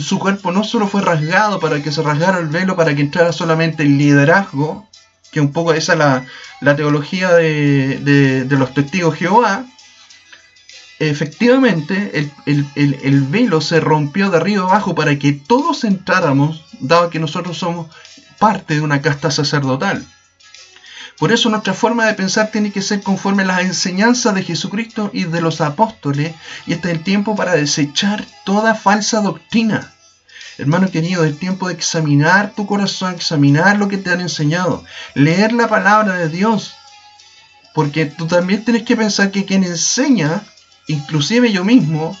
su 0.00 0.18
cuerpo 0.18 0.52
no 0.52 0.64
solo 0.64 0.88
fue 0.88 1.02
rasgado 1.02 1.60
para 1.60 1.82
que 1.82 1.92
se 1.92 2.02
rasgara 2.02 2.38
el 2.38 2.48
velo, 2.48 2.76
para 2.76 2.94
que 2.94 3.02
entrara 3.02 3.32
solamente 3.32 3.82
el 3.82 3.98
liderazgo, 3.98 4.88
que 5.30 5.40
un 5.40 5.52
poco 5.52 5.72
esa 5.72 5.92
es 5.92 5.98
la, 5.98 6.76
teología 6.76 7.32
de, 7.34 8.46
los 8.48 8.72
testigos 8.72 9.16
Jehová, 9.16 9.66
efectivamente 10.98 12.30
el, 12.46 12.66
el, 12.74 13.22
velo 13.24 13.60
se 13.60 13.78
rompió 13.78 14.30
de 14.30 14.38
arriba 14.38 14.64
abajo 14.64 14.94
para 14.94 15.16
que 15.18 15.32
todos 15.32 15.84
entráramos, 15.84 16.64
dado 16.80 17.10
que 17.10 17.20
nosotros 17.20 17.58
somos 17.58 17.88
parte 18.38 18.74
de 18.74 18.80
una 18.80 19.02
casta 19.02 19.30
sacerdotal. 19.30 20.06
Por 21.18 21.32
eso 21.32 21.50
nuestra 21.50 21.74
forma 21.74 22.06
de 22.06 22.14
pensar 22.14 22.50
tiene 22.52 22.70
que 22.70 22.80
ser 22.80 23.02
conforme 23.02 23.42
a 23.42 23.46
las 23.46 23.62
enseñanzas 23.62 24.34
de 24.34 24.44
Jesucristo 24.44 25.10
y 25.12 25.24
de 25.24 25.40
los 25.40 25.60
apóstoles, 25.60 26.34
y 26.64 26.72
este 26.72 26.90
es 26.90 26.98
el 26.98 27.02
tiempo 27.02 27.34
para 27.34 27.56
desechar 27.56 28.24
toda 28.44 28.76
falsa 28.76 29.20
doctrina. 29.20 29.92
Hermano 30.58 30.90
querido, 30.90 31.24
es 31.24 31.32
el 31.32 31.38
tiempo 31.38 31.68
de 31.68 31.74
examinar 31.74 32.52
tu 32.54 32.66
corazón, 32.66 33.14
examinar 33.14 33.78
lo 33.78 33.88
que 33.88 33.98
te 33.98 34.10
han 34.10 34.20
enseñado, 34.20 34.84
leer 35.14 35.52
la 35.52 35.68
palabra 35.68 36.14
de 36.14 36.28
Dios, 36.28 36.74
porque 37.74 38.06
tú 38.06 38.26
también 38.26 38.64
tienes 38.64 38.84
que 38.84 38.96
pensar 38.96 39.32
que 39.32 39.44
quien 39.44 39.64
enseña, 39.64 40.42
inclusive 40.86 41.52
yo 41.52 41.64
mismo, 41.64 42.16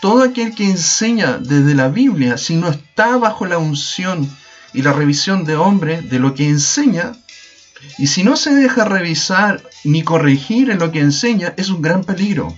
todo 0.00 0.22
aquel 0.22 0.54
que 0.54 0.64
enseña 0.64 1.38
desde 1.38 1.74
la 1.74 1.88
Biblia, 1.88 2.36
si 2.36 2.56
no 2.56 2.68
está 2.68 3.16
bajo 3.16 3.46
la 3.46 3.58
unción 3.58 4.28
y 4.72 4.82
la 4.82 4.92
revisión 4.92 5.44
de 5.44 5.56
hombre 5.56 6.02
de 6.02 6.18
lo 6.18 6.34
que 6.34 6.48
enseña, 6.48 7.12
y 7.98 8.08
si 8.08 8.24
no 8.24 8.36
se 8.36 8.54
deja 8.54 8.84
revisar 8.84 9.62
ni 9.84 10.02
corregir 10.02 10.70
en 10.70 10.78
lo 10.78 10.90
que 10.90 11.00
enseña, 11.00 11.54
es 11.56 11.68
un 11.68 11.82
gran 11.82 12.04
peligro. 12.04 12.56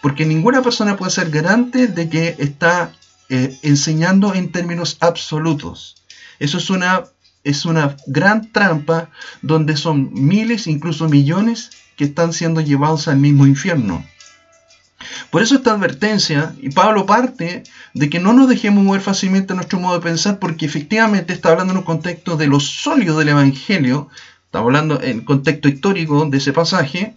Porque 0.00 0.24
ninguna 0.24 0.62
persona 0.62 0.96
puede 0.96 1.10
ser 1.10 1.30
garante 1.30 1.88
de 1.88 2.08
que 2.08 2.36
está 2.38 2.92
eh, 3.28 3.58
enseñando 3.62 4.34
en 4.34 4.52
términos 4.52 4.98
absolutos. 5.00 5.96
Eso 6.38 6.58
es 6.58 6.70
una, 6.70 7.04
es 7.44 7.64
una 7.64 7.96
gran 8.06 8.52
trampa 8.52 9.10
donde 9.42 9.76
son 9.76 10.10
miles, 10.12 10.66
incluso 10.66 11.08
millones, 11.08 11.70
que 11.96 12.04
están 12.04 12.32
siendo 12.32 12.60
llevados 12.60 13.08
al 13.08 13.16
mismo 13.16 13.46
infierno. 13.46 14.04
Por 15.30 15.42
eso 15.42 15.56
esta 15.56 15.72
advertencia, 15.72 16.54
y 16.60 16.70
Pablo 16.70 17.06
parte 17.06 17.64
de 17.94 18.10
que 18.10 18.18
no 18.18 18.32
nos 18.32 18.48
dejemos 18.48 18.82
mover 18.82 19.02
fácilmente 19.02 19.54
nuestro 19.54 19.78
modo 19.78 19.94
de 19.94 20.04
pensar, 20.04 20.38
porque 20.38 20.66
efectivamente 20.66 21.32
está 21.32 21.50
hablando 21.50 21.72
en 21.72 21.78
un 21.78 21.84
contexto 21.84 22.36
de 22.36 22.46
lo 22.46 22.60
sólido 22.60 23.18
del 23.18 23.28
Evangelio, 23.30 24.08
está 24.44 24.58
hablando 24.60 25.00
en 25.02 25.24
contexto 25.24 25.68
histórico 25.68 26.24
de 26.26 26.38
ese 26.38 26.52
pasaje, 26.52 27.14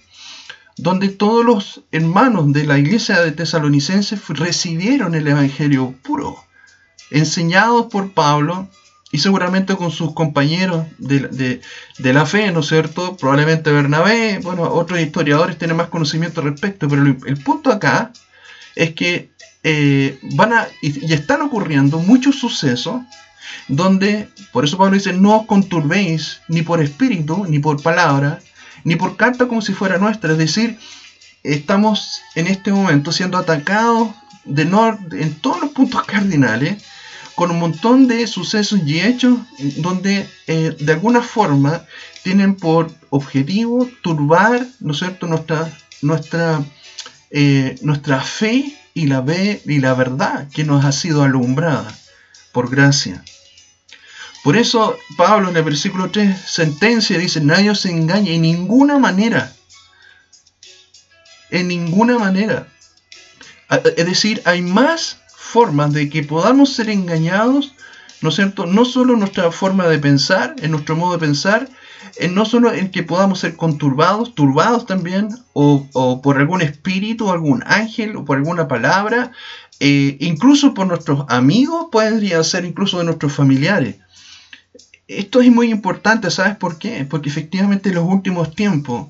donde 0.77 1.09
todos 1.09 1.45
los 1.45 1.81
hermanos 1.91 2.53
de 2.53 2.65
la 2.65 2.77
iglesia 2.77 3.21
de 3.21 3.31
Tesalonicenses 3.31 4.27
recibieron 4.29 5.15
el 5.15 5.27
Evangelio 5.27 5.93
puro, 6.03 6.37
enseñados 7.11 7.87
por 7.87 8.11
Pablo 8.11 8.69
y 9.11 9.17
seguramente 9.17 9.75
con 9.75 9.91
sus 9.91 10.13
compañeros 10.13 10.85
de, 10.97 11.61
la 11.97 12.25
fe, 12.25 12.51
¿no 12.51 12.59
es 12.59 12.67
cierto? 12.67 13.17
Probablemente 13.17 13.71
Bernabé, 13.71 14.39
bueno, 14.43 14.63
otros 14.63 14.99
historiadores 14.99 15.57
tienen 15.57 15.77
más 15.77 15.89
conocimiento 15.89 16.41
al 16.41 16.51
respecto, 16.51 16.87
pero 16.87 17.03
el, 17.03 17.37
punto 17.43 17.71
acá 17.71 18.11
es 18.75 18.93
que 18.93 19.31
eh, 19.63 20.19
van 20.35 20.53
a, 20.53 20.67
y, 20.81 21.11
están 21.11 21.41
ocurriendo 21.41 21.97
muchos 21.99 22.39
sucesos 22.39 23.01
donde, 23.67 24.29
por 24.51 24.63
eso 24.63 24.77
Pablo 24.77 24.93
dice, 24.93 25.13
no 25.13 25.37
os 25.37 25.47
conturbéis 25.47 26.41
ni 26.47 26.61
por 26.61 26.81
espíritu, 26.81 27.45
ni 27.47 27.57
por 27.57 27.81
palabra, 27.81 28.39
ni 28.83 28.95
por 28.95 29.17
carta 29.17 29.47
como 29.47 29.61
si 29.61 29.73
fuera 29.73 29.97
nuestra, 29.97 30.33
es 30.33 30.37
decir, 30.37 30.77
estamos 31.43 32.21
en 32.35 32.45
este 32.45 32.71
momento 32.71 33.11
siendo 33.11 33.37
atacados 33.39 34.09
de 34.45 34.65
norte 34.65 35.21
en 35.21 35.33
todos 35.35 35.61
los 35.61 35.71
puntos 35.71 36.03
cardinales, 36.03 36.83
con 37.39 37.51
un 37.51 37.59
montón 37.59 38.09
de 38.09 38.27
sucesos 38.27 38.81
y 38.85 38.99
hechos 38.99 39.39
donde 39.77 40.29
eh, 40.47 40.75
de 40.77 40.91
alguna 40.91 41.21
forma 41.21 41.85
tienen 42.21 42.57
por 42.57 42.91
objetivo 43.11 43.89
turbar, 44.01 44.67
¿no 44.81 44.91
es 44.91 44.99
cierto?, 44.99 45.25
nuestra, 45.25 45.71
nuestra, 46.01 46.61
eh, 47.31 47.77
nuestra 47.81 48.19
fe 48.19 48.77
y 48.93 49.07
la, 49.07 49.21
ve, 49.21 49.61
y 49.65 49.79
la 49.79 49.93
verdad 49.93 50.49
que 50.49 50.65
nos 50.65 50.83
ha 50.83 50.91
sido 50.91 51.23
alumbrada 51.23 51.97
por 52.51 52.69
gracia. 52.69 53.23
Por 54.43 54.57
eso 54.57 54.97
Pablo 55.15 55.47
en 55.47 55.55
el 55.55 55.63
versículo 55.63 56.11
3 56.11 56.37
sentencia 56.45 57.17
dice, 57.17 57.39
nadie 57.39 57.69
os 57.69 57.85
engañe 57.85 58.35
en 58.35 58.41
ninguna 58.41 58.99
manera. 58.99 59.55
En 61.51 61.69
ninguna 61.69 62.19
manera. 62.19 62.67
Es 63.95 64.05
decir, 64.05 64.41
hay 64.43 64.61
más 64.61 65.19
formas 65.39 65.93
de 65.93 66.09
que 66.09 66.21
podamos 66.21 66.73
ser 66.73 66.89
engañados, 66.89 67.73
¿no 68.21 68.29
es 68.29 68.35
cierto? 68.35 68.65
No 68.65 68.83
solo 68.83 69.15
nuestra 69.15 69.51
forma 69.51 69.87
de 69.87 69.97
pensar, 69.97 70.55
en 70.59 70.71
nuestro 70.71 70.95
modo 70.95 71.13
de 71.13 71.25
pensar, 71.25 71.69
en 72.17 72.35
no 72.35 72.45
solo 72.45 72.73
en 72.73 72.91
que 72.91 73.03
podamos 73.03 73.39
ser 73.39 73.55
conturbados, 73.55 74.35
turbados 74.35 74.85
también, 74.85 75.29
o, 75.53 76.21
por 76.21 76.37
algún 76.37 76.61
espíritu, 76.61 77.31
algún 77.31 77.63
ángel, 77.65 78.17
o 78.17 78.25
por 78.25 78.37
alguna 78.37 78.67
palabra, 78.67 79.31
eh, 79.79 80.17
incluso 80.19 80.73
por 80.73 80.87
nuestros 80.87 81.25
amigos, 81.29 81.87
podrían 81.91 82.43
ser 82.43 82.65
incluso 82.65 82.99
de 82.99 83.05
nuestros 83.05 83.33
familiares. 83.33 83.95
Esto 85.07 85.41
es 85.41 85.49
muy 85.49 85.71
importante, 85.71 86.29
¿sabes 86.29 86.57
por 86.57 86.77
qué? 86.77 87.07
Porque 87.09 87.29
efectivamente 87.29 87.89
en 87.89 87.95
los 87.95 88.05
últimos 88.05 88.53
tiempos 88.53 89.07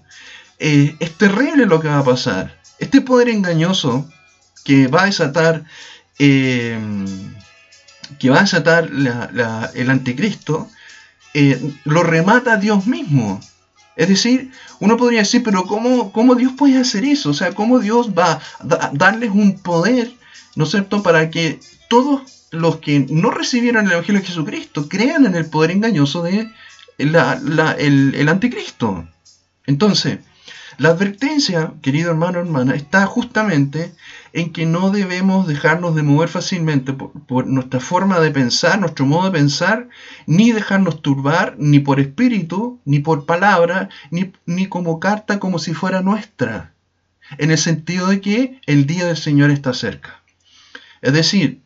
eh, 0.59 0.95
es 0.99 1.17
terrible 1.17 1.65
lo 1.65 1.79
que 1.81 1.89
va 1.89 1.99
a 1.99 2.03
pasar. 2.05 2.59
Este 2.77 3.01
poder 3.01 3.29
engañoso 3.29 4.07
que 4.63 4.87
va 4.87 5.03
a 5.03 5.05
desatar 5.07 5.65
Em, 6.19 7.05
que 8.19 8.29
va 8.29 8.39
a 8.39 8.41
desatar 8.41 8.89
el 9.73 9.89
anticristo, 9.89 10.69
eh, 11.33 11.73
lo 11.85 12.03
remata 12.03 12.57
Dios 12.57 12.85
mismo. 12.87 13.39
Es 13.95 14.09
decir, 14.09 14.51
uno 14.79 14.97
podría 14.97 15.19
decir, 15.19 15.43
pero 15.43 15.63
¿cómo, 15.63 16.11
¿cómo, 16.11 16.35
Dios 16.35 16.53
puede 16.57 16.77
hacer 16.77 17.05
eso? 17.05 17.29
O 17.29 17.33
sea, 17.33 17.53
¿cómo 17.53 17.79
Dios 17.79 18.11
va 18.17 18.41
a 18.59 18.91
darles 18.93 19.31
un 19.31 19.59
poder, 19.59 20.11
¿no 20.55 20.65
es 20.65 20.71
cierto?, 20.71 21.01
para 21.03 21.29
que 21.29 21.59
todos 21.89 22.47
los 22.51 22.77
que 22.77 23.05
no 23.09 23.31
recibieron 23.31 23.85
el 23.85 23.93
Evangelio 23.93 24.21
de 24.21 24.27
Jesucristo 24.27 24.89
crean 24.89 25.25
en 25.25 25.35
el 25.35 25.45
poder 25.45 25.71
engañoso 25.71 26.23
de 26.23 26.51
el, 26.97 27.15
el 27.15 28.29
anticristo. 28.29 29.07
Entonces, 29.65 30.19
la 30.77 30.89
advertencia, 30.89 31.73
querido 31.81 32.09
hermano 32.09 32.39
hermana, 32.39 32.75
está 32.75 33.05
justamente 33.05 33.93
en 34.33 34.51
que 34.51 34.65
no 34.65 34.91
debemos 34.91 35.47
dejarnos 35.47 35.95
de 35.95 36.03
mover 36.03 36.29
fácilmente 36.29 36.93
por, 36.93 37.47
nuestra 37.47 37.79
forma 37.79 38.19
de 38.19 38.31
pensar, 38.31 38.79
nuestro 38.79 39.05
modo 39.05 39.25
de 39.25 39.39
pensar, 39.39 39.89
ni 40.25 40.51
dejarnos 40.51 41.01
turbar 41.01 41.55
ni 41.57 41.79
por 41.79 41.99
espíritu, 41.99 42.79
ni 42.85 42.99
por 42.99 43.25
palabra, 43.25 43.89
ni, 44.11 44.31
ni 44.45 44.67
como 44.67 44.99
carta 44.99 45.39
como 45.39 45.59
si 45.59 45.73
fuera 45.73 46.01
nuestra, 46.01 46.73
en 47.37 47.51
el 47.51 47.57
sentido 47.57 48.07
de 48.07 48.21
que 48.21 48.61
el 48.65 48.85
día 48.85 49.05
del 49.05 49.17
Señor 49.17 49.51
está 49.51 49.73
cerca. 49.73 50.23
Es 51.01 51.13
decir, 51.13 51.61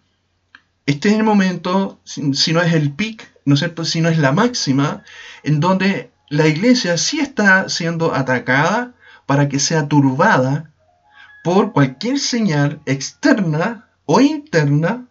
este 0.86 1.10
es 1.10 1.16
el 1.16 1.24
momento, 1.24 2.00
si 2.04 2.54
no 2.54 2.62
es 2.62 2.74
el 2.74 2.92
pic, 2.92 3.32
¿no 3.46 3.56
es? 3.56 3.66
Si 3.84 4.02
no 4.02 4.10
es 4.10 4.18
la 4.18 4.32
máxima, 4.32 5.04
en 5.44 5.60
donde 5.60 6.12
la 6.30 6.48
iglesia 6.48 6.98
sí 6.98 7.20
está 7.20 7.70
siendo 7.70 8.14
atacada, 8.14 8.94
para 9.26 9.50
que 9.50 9.60
sea 9.60 9.88
turbada 9.88 10.73
por 11.44 11.74
cualquier 11.74 12.18
señal 12.20 12.82
externa 12.86 13.90
o 14.06 14.22
interna. 14.22 15.06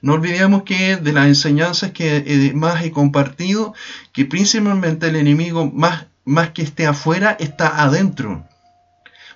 No 0.00 0.14
olvidemos 0.14 0.62
que 0.64 0.96
de 0.96 1.12
las 1.12 1.26
enseñanzas 1.26 1.92
que 1.92 2.16
eh, 2.18 2.52
más 2.54 2.84
he 2.84 2.92
compartido, 2.92 3.74
que 4.12 4.24
principalmente 4.24 5.08
el 5.08 5.16
enemigo 5.16 5.70
más, 5.72 6.06
más 6.24 6.50
que 6.50 6.62
esté 6.62 6.86
afuera, 6.86 7.36
está 7.40 7.82
adentro. 7.82 8.46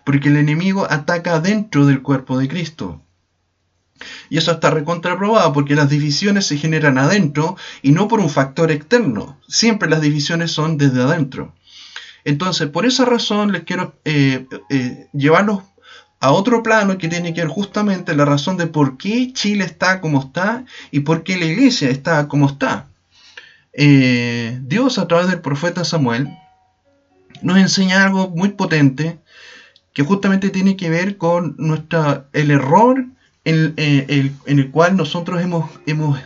Porque 0.05 0.29
el 0.29 0.37
enemigo 0.37 0.87
ataca 0.89 1.41
dentro 1.41 1.87
del 1.87 2.03
cuerpo 2.03 2.39
de 2.39 2.49
Cristo. 2.49 3.03
Y 4.29 4.37
eso 4.37 4.53
está 4.53 4.71
recontraprobado 4.71 5.53
porque 5.53 5.75
las 5.75 5.89
divisiones 5.89 6.47
se 6.47 6.59
generan 6.59 6.99
adentro 6.99 7.57
y 7.81 7.93
no 7.93 8.09
por 8.09 8.21
un 8.21 8.29
factor 8.29 8.71
externo. 8.71 9.41
Siempre 9.49 9.89
las 9.89 10.03
divisiones 10.03 10.53
son 10.53 10.77
desde 10.77 11.03
adentro. 11.03 11.55
Entonces, 12.25 12.69
por 12.69 12.85
esa 12.85 13.05
razón 13.05 13.53
les 13.53 13.63
quiero 13.63 13.95
eh, 14.05 14.47
eh, 14.69 15.07
llevarlos 15.13 15.63
a 16.21 16.33
otro 16.33 16.63
plano 16.63 16.99
que 16.99 17.09
tiene 17.09 17.35
que 17.35 17.43
ver 17.43 17.51
justamente 17.51 18.15
la 18.15 18.25
razón 18.25 18.57
de 18.57 18.67
por 18.67 18.97
qué 18.97 19.33
Chile 19.33 19.65
está 19.65 20.01
como 20.01 20.21
está 20.21 20.65
y 20.91 21.01
por 21.01 21.23
qué 21.23 21.37
la 21.37 21.45
iglesia 21.45 21.91
está 21.91 22.27
como 22.29 22.47
está. 22.47 22.89
Eh, 23.73 24.59
Dios 24.63 24.99
a 24.99 25.07
través 25.07 25.29
del 25.29 25.41
profeta 25.41 25.85
Samuel 25.85 26.29
nos 27.43 27.59
enseña 27.59 28.03
algo 28.05 28.31
muy 28.31 28.51
potente 28.51 29.19
que 29.93 30.03
justamente 30.03 30.51
tiene 30.51 30.77
que 30.77 30.91
ver 30.91 31.19
con 31.19 31.55
nuestra, 31.59 32.27
el 32.33 32.51
error 32.51 33.07
en, 33.45 33.75
en 33.77 34.59
el 34.59 34.71
cual 34.71 34.97
nosotros 34.97 35.41
hemos, 35.43 35.71
hemos 35.87 36.19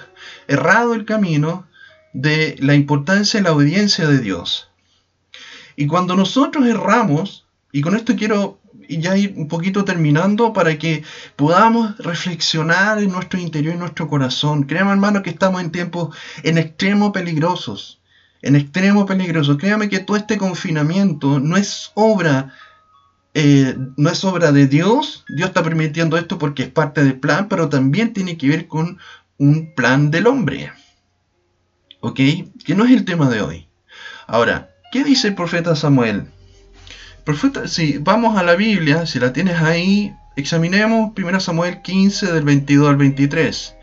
errado 0.49 0.95
el 0.95 1.05
camino 1.05 1.67
de 2.13 2.57
la 2.61 2.75
importancia 2.75 3.39
de 3.39 3.45
la 3.45 3.53
obediencia 3.53 4.09
de 4.09 4.19
Dios. 4.19 4.71
Y 5.77 5.87
cuando 5.87 6.17
nosotros 6.17 6.67
erramos, 6.67 7.47
Y 7.73 7.83
con 7.83 7.95
esto 7.95 8.17
quiero 8.17 8.60
ya 8.99 9.17
ir 9.17 9.35
un 9.37 9.49
poquito 9.49 9.85
terminando 9.85 10.53
para 10.53 10.79
que 10.79 11.03
podamos 11.37 11.97
reflexionar 11.99 12.99
en 12.99 13.13
nuestro 13.13 13.39
interior 13.39 13.75
y 13.75 13.79
nuestro 13.79 14.09
corazón. 14.09 14.65
Créame 14.65 14.93
hermano 14.93 15.23
que 15.23 15.31
estamos 15.31 15.61
en 15.61 15.71
tiempos 15.71 16.17
en 16.43 16.59
extremo 16.59 17.13
peligrosos. 17.13 18.01
En 18.43 18.57
extremo 18.57 19.07
peligroso. 19.07 19.59
Créame 19.59 19.89
que 19.89 20.01
todo 20.01 20.17
este 20.17 20.39
confinamiento 20.39 21.41
no 21.41 21.57
es 21.57 21.93
obra 21.95 22.55
eh, 23.33 23.77
no 23.97 24.11
es 24.11 24.25
obra 24.25 24.51
de 24.51 24.67
Dios, 24.67 25.25
Dios 25.29 25.51
está 25.51 25.63
permitiendo 25.63 26.19
esto 26.19 26.37
porque 26.37 26.65
es 26.65 26.69
parte 26.69 27.05
del 27.05 27.21
plan, 27.21 27.49
pero 27.49 27.69
también 27.69 28.13
tiene 28.13 28.37
que 28.37 28.49
ver 28.49 28.67
con 28.67 28.99
un 29.39 29.73
plan 29.75 30.11
del 30.11 30.27
hombre. 30.27 30.73
¿Ok? 32.01 32.17
Que 32.65 32.75
no 32.75 32.85
es 32.85 32.91
el 32.91 33.05
tema 33.05 33.29
de 33.29 33.43
hoy. 33.43 33.69
Ahora, 34.27 34.71
¿qué 34.91 35.05
dice 35.05 35.29
el 35.29 35.35
profeta 35.35 35.77
Samuel? 35.77 36.27
Si 37.67 37.99
vamos 37.99 38.37
a 38.39 38.43
la 38.43 38.55
Biblia, 38.55 39.07
si 39.07 39.19
la 39.19 39.33
tienes 39.33 39.61
ahí, 39.61 40.15
examinemos 40.37 41.13
1 41.17 41.41
Samuel 41.41 41.83
15 41.83 42.33
del 42.33 42.45
22 42.45 42.89
al 42.89 42.97
23. 42.97 43.77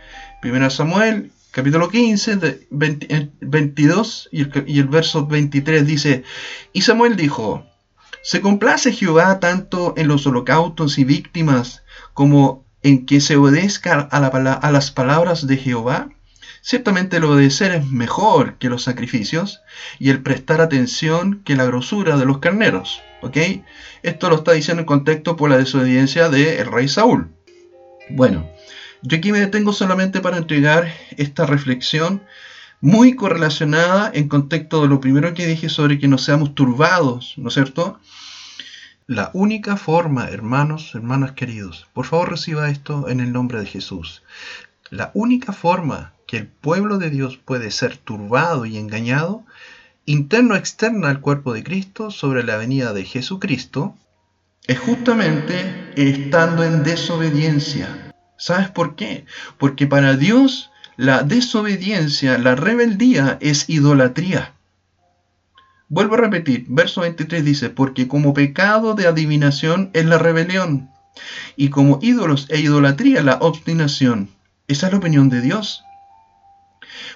1 0.44 0.70
Samuel 0.70 1.32
capítulo 1.58 1.90
15, 1.90 2.36
de 2.36 2.68
22 2.70 4.30
y 4.32 4.42
el, 4.80 4.88
verso 4.88 5.26
23 5.26 5.88
dice, 5.88 6.24
y 6.72 6.82
Samuel 6.82 7.16
dijo, 7.16 7.66
¿se 8.22 8.42
complace 8.42 8.92
Jehová 8.92 9.40
tanto 9.40 9.96
en 9.98 10.08
los 10.08 10.28
holocaustos 10.28 11.00
y 11.00 11.04
víctimas 11.04 11.84
como 12.14 12.64
en 12.84 13.08
que 13.08 13.22
se 13.22 13.38
obedezca 13.38 14.02
a 14.02 14.72
las 14.72 14.92
palabras 14.92 15.48
de 15.48 15.58
Jehová? 15.58 16.10
Ciertamente 16.68 17.16
el 17.16 17.24
obedecer 17.24 17.72
es 17.72 17.88
mejor 17.88 18.58
que 18.58 18.68
los 18.68 18.84
sacrificios 18.84 19.62
y 20.00 20.10
el 20.10 20.22
prestar 20.22 20.60
atención 20.60 21.42
que 21.46 21.56
la 21.56 21.64
grosura 21.64 22.18
de 22.18 22.26
los 22.26 22.40
carneros. 22.40 23.02
¿Ok? 23.22 23.38
Esto 24.04 24.30
lo 24.30 24.36
está 24.36 24.52
diciendo 24.52 24.82
en 24.82 24.86
contexto 24.86 25.38
por 25.38 25.50
la 25.50 25.56
desobediencia 25.58 26.28
del 26.28 26.70
rey 26.70 26.90
Saúl. 26.90 27.30
Bueno, 28.10 28.50
yo 29.02 29.18
aquí 29.18 29.32
me 29.32 29.40
detengo 29.40 29.72
solamente 29.72 30.20
para 30.20 30.36
entregar 30.36 30.94
esta 31.16 31.46
reflexión 31.46 32.22
muy 32.82 33.16
correlacionada 33.16 34.12
en 34.14 34.28
contexto 34.28 34.82
de 34.82 34.90
lo 34.90 35.00
primero 35.00 35.34
que 35.34 35.48
dije 35.48 35.70
sobre 35.70 36.00
que 36.00 36.10
no 36.10 36.18
seamos 36.18 36.54
turbados, 36.54 37.36
¿no 37.38 37.48
es 37.48 37.54
cierto? 37.54 37.98
La 39.06 39.32
única 39.34 39.78
forma, 39.78 40.28
hermanos, 40.28 40.94
hermanas 40.94 41.32
queridos, 41.32 41.88
por 41.94 42.06
favor 42.06 42.32
reciba 42.32 42.70
esto 42.70 43.08
en 43.08 43.22
el 43.22 43.32
nombre 43.32 43.62
de 43.62 43.66
Jesús. 43.66 44.22
La 44.90 45.12
única 45.14 45.52
forma 45.52 46.14
que 46.28 46.38
el 46.38 46.48
pueblo 46.48 46.98
de 46.98 47.10
Dios 47.10 47.38
puede 47.38 47.72
ser 47.72 47.98
turbado 47.98 48.66
y 48.66 48.78
engañado, 48.78 49.44
interno 50.06 50.54
o 50.54 50.58
externo 50.58 51.08
al 51.08 51.20
cuerpo 51.20 51.54
de 51.54 51.64
Cristo 51.64 52.10
sobre 52.10 52.44
la 52.44 52.56
venida 52.56 52.94
de 52.94 53.04
Jesucristo, 53.04 53.96
es 54.66 54.80
justamente 54.80 55.92
estando 55.96 56.64
en 56.64 56.84
desobediencia. 56.84 58.14
¿Sabes 58.38 58.70
por 58.70 58.96
qué? 58.96 59.26
Porque 59.58 59.88
para 59.88 60.16
Dios 60.16 60.72
la 60.96 61.24
desobediencia, 61.24 62.38
la 62.38 62.56
rebeldía 62.56 63.38
es 63.42 63.70
idolatría. 63.70 64.54
Vuelvo 65.90 66.16
a 66.16 66.20
repetir, 66.20 66.66
verso 66.70 67.02
23 67.02 67.44
dice, 67.44 67.70
porque 67.70 68.08
como 68.08 68.34
pecado 68.34 68.94
de 68.94 69.08
adivinación 69.08 69.90
es 69.94 70.06
la 70.06 70.18
rebelión, 70.18 70.90
y 71.56 71.70
como 71.70 72.00
ídolos 72.02 72.48
e 72.50 72.60
idolatría 72.60 73.22
la 73.22 73.38
obstinación. 73.42 74.37
Esa 74.68 74.88
es 74.88 74.92
la 74.92 75.00
opinión 75.00 75.30
de 75.30 75.40
Dios. 75.40 75.86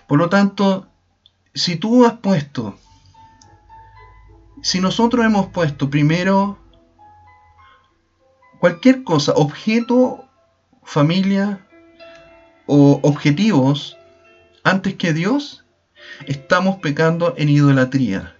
Por 0.07 0.19
lo 0.19 0.29
tanto, 0.29 0.87
si 1.53 1.75
tú 1.75 2.05
has 2.05 2.13
puesto, 2.13 2.77
si 4.61 4.79
nosotros 4.79 5.25
hemos 5.25 5.47
puesto 5.47 5.89
primero 5.89 6.57
cualquier 8.59 9.03
cosa, 9.03 9.33
objeto, 9.35 10.29
familia 10.83 11.67
o 12.67 13.01
objetivos, 13.03 13.97
antes 14.63 14.95
que 14.95 15.11
Dios, 15.11 15.65
estamos 16.27 16.77
pecando 16.77 17.33
en 17.35 17.49
idolatría. 17.49 18.33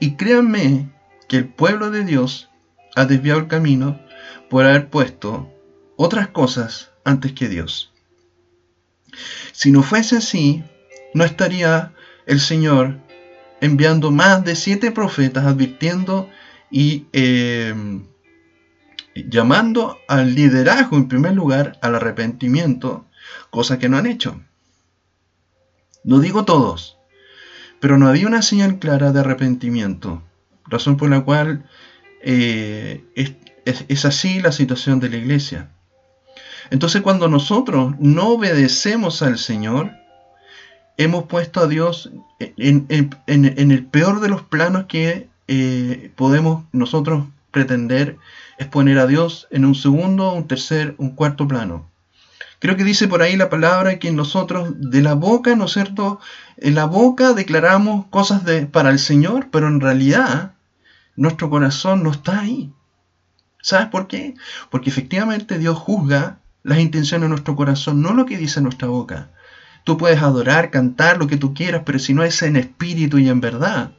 Y 0.00 0.16
créanme 0.16 0.90
que 1.28 1.36
el 1.36 1.48
pueblo 1.48 1.90
de 1.90 2.04
Dios 2.04 2.50
ha 2.96 3.04
desviado 3.04 3.38
el 3.38 3.46
camino 3.46 4.00
por 4.48 4.64
haber 4.64 4.88
puesto 4.88 5.52
otras 5.96 6.28
cosas 6.28 6.90
antes 7.04 7.32
que 7.32 7.48
Dios. 7.48 7.89
Si 9.52 9.70
no 9.70 9.82
fuese 9.82 10.16
así, 10.16 10.62
no 11.14 11.24
estaría 11.24 11.92
el 12.26 12.40
Señor 12.40 12.98
enviando 13.60 14.10
más 14.10 14.44
de 14.44 14.56
siete 14.56 14.90
profetas 14.90 15.44
advirtiendo 15.44 16.28
y 16.70 17.06
eh, 17.12 17.74
llamando 19.14 19.98
al 20.08 20.34
liderazgo 20.34 20.96
en 20.96 21.08
primer 21.08 21.34
lugar, 21.34 21.78
al 21.82 21.94
arrepentimiento, 21.94 23.06
cosa 23.50 23.78
que 23.78 23.88
no 23.88 23.98
han 23.98 24.06
hecho. 24.06 24.40
No 26.04 26.20
digo 26.20 26.44
todos, 26.44 26.96
pero 27.80 27.98
no 27.98 28.08
había 28.08 28.26
una 28.26 28.42
señal 28.42 28.78
clara 28.78 29.12
de 29.12 29.20
arrepentimiento, 29.20 30.22
razón 30.66 30.96
por 30.96 31.10
la 31.10 31.22
cual 31.22 31.68
eh, 32.22 33.04
es 33.14 34.04
así 34.04 34.40
la 34.40 34.52
situación 34.52 35.00
de 35.00 35.10
la 35.10 35.16
iglesia. 35.16 35.70
Entonces 36.70 37.02
cuando 37.02 37.28
nosotros 37.28 37.94
no 37.98 38.28
obedecemos 38.28 39.22
al 39.22 39.38
Señor, 39.38 39.92
hemos 40.96 41.24
puesto 41.24 41.60
a 41.60 41.66
Dios 41.66 42.10
en, 42.38 42.86
el 42.86 43.86
peor 43.86 44.20
de 44.20 44.28
los 44.28 44.42
planos 44.42 44.84
que 44.86 45.28
eh, 45.48 46.12
podemos 46.16 46.64
nosotros 46.72 47.26
pretender, 47.50 48.18
es 48.58 48.66
poner 48.66 48.98
a 48.98 49.06
Dios 49.06 49.48
en 49.50 49.64
un 49.64 49.74
segundo, 49.74 50.32
un 50.32 50.46
tercer, 50.46 50.94
un 50.98 51.10
cuarto 51.10 51.48
plano. 51.48 51.88
Creo 52.60 52.76
que 52.76 52.84
dice 52.84 53.08
por 53.08 53.22
ahí 53.22 53.36
la 53.36 53.48
palabra 53.48 53.98
que 53.98 54.12
nosotros 54.12 54.68
de 54.76 55.00
la 55.00 55.14
boca, 55.14 55.56
¿no 55.56 55.64
es 55.64 55.72
cierto? 55.72 56.20
En 56.58 56.74
la 56.74 56.84
boca 56.84 57.32
declaramos 57.32 58.06
cosas 58.10 58.44
de, 58.44 58.66
para 58.66 58.90
el 58.90 58.98
Señor, 58.98 59.48
pero 59.50 59.66
en 59.66 59.80
realidad 59.80 60.52
nuestro 61.16 61.48
corazón 61.48 62.02
no 62.02 62.10
está 62.10 62.40
ahí. 62.40 62.70
¿Sabes 63.62 63.88
por 63.88 64.06
qué? 64.06 64.34
Porque 64.70 64.90
efectivamente 64.90 65.58
Dios 65.58 65.78
juzga 65.78 66.39
las 66.62 66.78
intenciones 66.78 67.24
de 67.24 67.30
nuestro 67.30 67.56
corazón, 67.56 68.02
no 68.02 68.12
lo 68.14 68.26
que 68.26 68.38
dice 68.38 68.60
nuestra 68.60 68.88
boca. 68.88 69.30
Tú 69.84 69.96
puedes 69.96 70.22
adorar, 70.22 70.70
cantar 70.70 71.18
lo 71.18 71.26
que 71.26 71.36
tú 71.36 71.54
quieras, 71.54 71.82
pero 71.86 71.98
si 71.98 72.14
no 72.14 72.22
es 72.22 72.42
en 72.42 72.56
espíritu 72.56 73.18
y 73.18 73.28
en 73.28 73.40
verdad. 73.40 73.92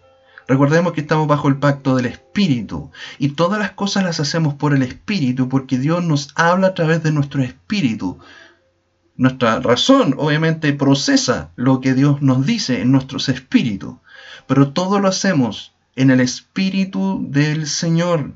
Recordemos 0.47 0.93
que 0.93 1.02
estamos 1.02 1.28
bajo 1.28 1.47
el 1.47 1.58
pacto 1.58 1.95
del 1.95 2.08
espíritu 2.08 2.91
y 3.17 3.30
todas 3.30 3.60
las 3.60 3.71
cosas 3.71 4.04
las 4.04 4.19
hacemos 4.19 4.54
por 4.54 4.74
el 4.74 4.84
espíritu 4.84 5.47
porque 5.47 5.78
Dios 5.78 6.04
nos 6.04 6.34
habla 6.36 6.67
a 6.67 6.74
través 6.74 7.04
de 7.04 7.12
nuestro 7.12 7.41
espíritu. 7.41 8.19
Nuestra 9.15 9.60
razón 9.60 10.15
obviamente 10.17 10.74
procesa 10.74 11.52
lo 11.56 11.80
que 11.80 11.93
Dios 11.93 12.21
nos 12.21 12.45
dice 12.45 12.82
en 12.82 12.91
nuestros 12.91 13.30
espíritus, 13.30 13.95
pero 14.47 14.71
todo 14.71 15.00
lo 15.00 15.08
hacemos 15.08 15.74
en 15.95 16.12
el 16.12 16.19
espíritu 16.19 17.26
del 17.30 17.67
Señor. 17.67 18.34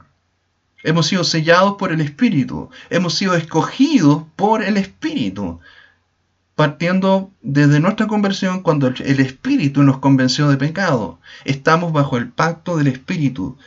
Hemos 0.85 1.07
sido 1.07 1.23
sellados 1.23 1.77
por 1.79 1.91
el 1.91 1.99
Espíritu. 1.99 2.69
Hemos 2.91 3.15
sido 3.15 3.33
escogidos 3.33 4.23
por 4.35 4.63
el 4.63 4.77
Espíritu. 4.77 5.59
Partiendo 6.53 7.31
desde 7.41 7.79
nuestra 7.79 8.05
conversión 8.05 8.61
cuando 8.61 8.87
el 8.87 9.19
Espíritu 9.19 9.81
nos 9.81 9.97
convenció 9.97 10.47
de 10.47 10.57
pecado. 10.57 11.19
Estamos 11.43 11.91
bajo 11.91 12.17
el 12.17 12.29
pacto 12.29 12.77
del 12.77 12.85
Espíritu. 12.85 13.57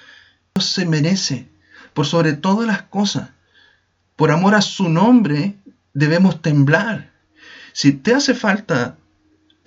Dios 0.54 0.66
se 0.66 0.87
merece 0.87 1.48
por 1.92 2.07
sobre 2.07 2.35
todas 2.35 2.68
las 2.68 2.83
cosas. 2.83 3.31
Por 4.14 4.31
amor 4.31 4.54
a 4.54 4.62
su 4.62 4.88
nombre 4.88 5.57
debemos 5.94 6.40
temblar. 6.40 7.11
Si 7.72 7.90
te 7.92 8.14
hace 8.14 8.33
falta 8.33 8.96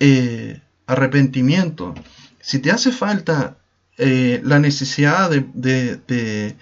eh, 0.00 0.62
arrepentimiento, 0.86 1.94
si 2.40 2.60
te 2.60 2.70
hace 2.70 2.92
falta 2.92 3.58
eh, 3.98 4.40
la 4.42 4.58
necesidad 4.58 5.28
de 5.30 6.56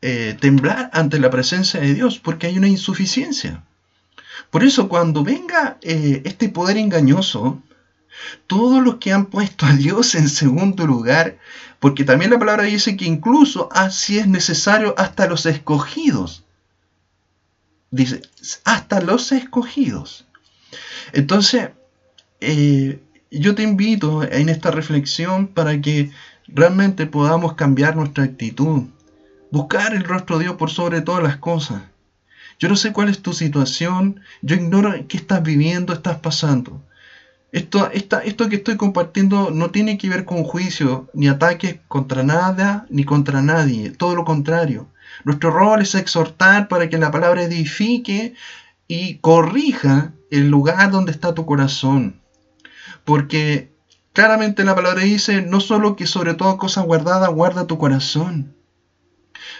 eh, 0.00 0.36
temblar 0.40 0.90
ante 0.92 1.18
la 1.18 1.30
presencia 1.30 1.80
de 1.80 1.94
Dios, 1.94 2.18
porque 2.18 2.46
hay 2.46 2.56
una 2.56 2.68
insuficiencia. 2.68 3.64
Por 4.50 4.62
eso 4.62 4.88
cuando 4.88 5.24
venga 5.24 5.78
eh, 5.82 6.22
este 6.24 6.48
poder 6.48 6.76
engañoso, 6.76 7.60
todos 8.46 8.82
los 8.82 8.96
que 8.96 9.12
han 9.12 9.26
puesto 9.26 9.66
a 9.66 9.74
Dios 9.74 10.14
en 10.14 10.28
segundo 10.28 10.86
lugar, 10.86 11.38
porque 11.80 12.04
también 12.04 12.30
la 12.30 12.38
palabra 12.38 12.64
dice 12.64 12.96
que 12.96 13.04
incluso 13.04 13.68
así 13.72 14.18
es 14.18 14.26
necesario 14.26 14.94
hasta 14.96 15.26
los 15.26 15.46
escogidos. 15.46 16.44
Dice, 17.90 18.22
hasta 18.64 19.00
los 19.00 19.32
escogidos. 19.32 20.26
Entonces, 21.12 21.70
eh, 22.40 23.00
yo 23.30 23.54
te 23.54 23.62
invito 23.62 24.22
en 24.22 24.48
esta 24.48 24.70
reflexión 24.70 25.48
para 25.48 25.80
que 25.80 26.10
realmente 26.46 27.06
podamos 27.06 27.54
cambiar 27.54 27.96
nuestra 27.96 28.24
actitud 28.24 28.84
Buscar 29.50 29.94
el 29.94 30.04
rostro 30.04 30.38
de 30.38 30.44
Dios 30.44 30.56
por 30.56 30.70
sobre 30.70 31.00
todas 31.00 31.22
las 31.22 31.38
cosas. 31.38 31.82
Yo 32.58 32.68
no 32.68 32.76
sé 32.76 32.92
cuál 32.92 33.08
es 33.08 33.22
tu 33.22 33.32
situación, 33.32 34.20
yo 34.42 34.56
ignoro 34.56 34.92
qué 35.08 35.16
estás 35.16 35.42
viviendo, 35.42 35.92
estás 35.92 36.18
pasando. 36.18 36.82
Esto, 37.50 37.90
esto 37.90 38.48
que 38.48 38.56
estoy 38.56 38.76
compartiendo 38.76 39.50
no 39.50 39.70
tiene 39.70 39.96
que 39.96 40.10
ver 40.10 40.26
con 40.26 40.44
juicio, 40.44 41.08
ni 41.14 41.28
ataques 41.28 41.78
contra 41.88 42.22
nada, 42.22 42.86
ni 42.90 43.04
contra 43.04 43.40
nadie. 43.40 43.90
Todo 43.90 44.14
lo 44.14 44.24
contrario. 44.24 44.88
Nuestro 45.24 45.50
rol 45.50 45.80
es 45.80 45.94
exhortar 45.94 46.68
para 46.68 46.90
que 46.90 46.98
la 46.98 47.10
palabra 47.10 47.42
edifique 47.42 48.34
y 48.86 49.18
corrija 49.18 50.12
el 50.30 50.50
lugar 50.50 50.90
donde 50.90 51.12
está 51.12 51.34
tu 51.34 51.46
corazón. 51.46 52.20
Porque 53.04 53.72
claramente 54.12 54.64
la 54.64 54.74
palabra 54.74 55.02
dice, 55.02 55.40
no 55.40 55.60
solo 55.60 55.96
que 55.96 56.06
sobre 56.06 56.34
toda 56.34 56.58
cosa 56.58 56.82
guardada 56.82 57.28
guarda 57.28 57.66
tu 57.66 57.78
corazón, 57.78 58.57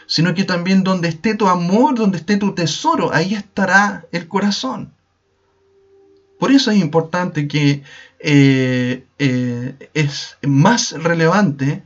sino 0.09 0.35
que 0.35 0.45
también 0.45 0.83
donde 0.83 1.09
esté 1.09 1.35
tu 1.35 1.47
amor, 1.47 1.95
donde 1.95 2.17
esté 2.17 2.39
tu 2.39 2.55
tesoro, 2.55 3.13
ahí 3.13 3.35
estará 3.35 4.07
el 4.11 4.27
corazón. 4.27 4.95
Por 6.41 6.51
eso 6.51 6.71
es 6.71 6.79
importante 6.79 7.47
que 7.47 7.83
eh, 8.19 9.05
eh, 9.19 9.91
es 9.93 10.39
más 10.43 10.93
relevante 10.93 11.85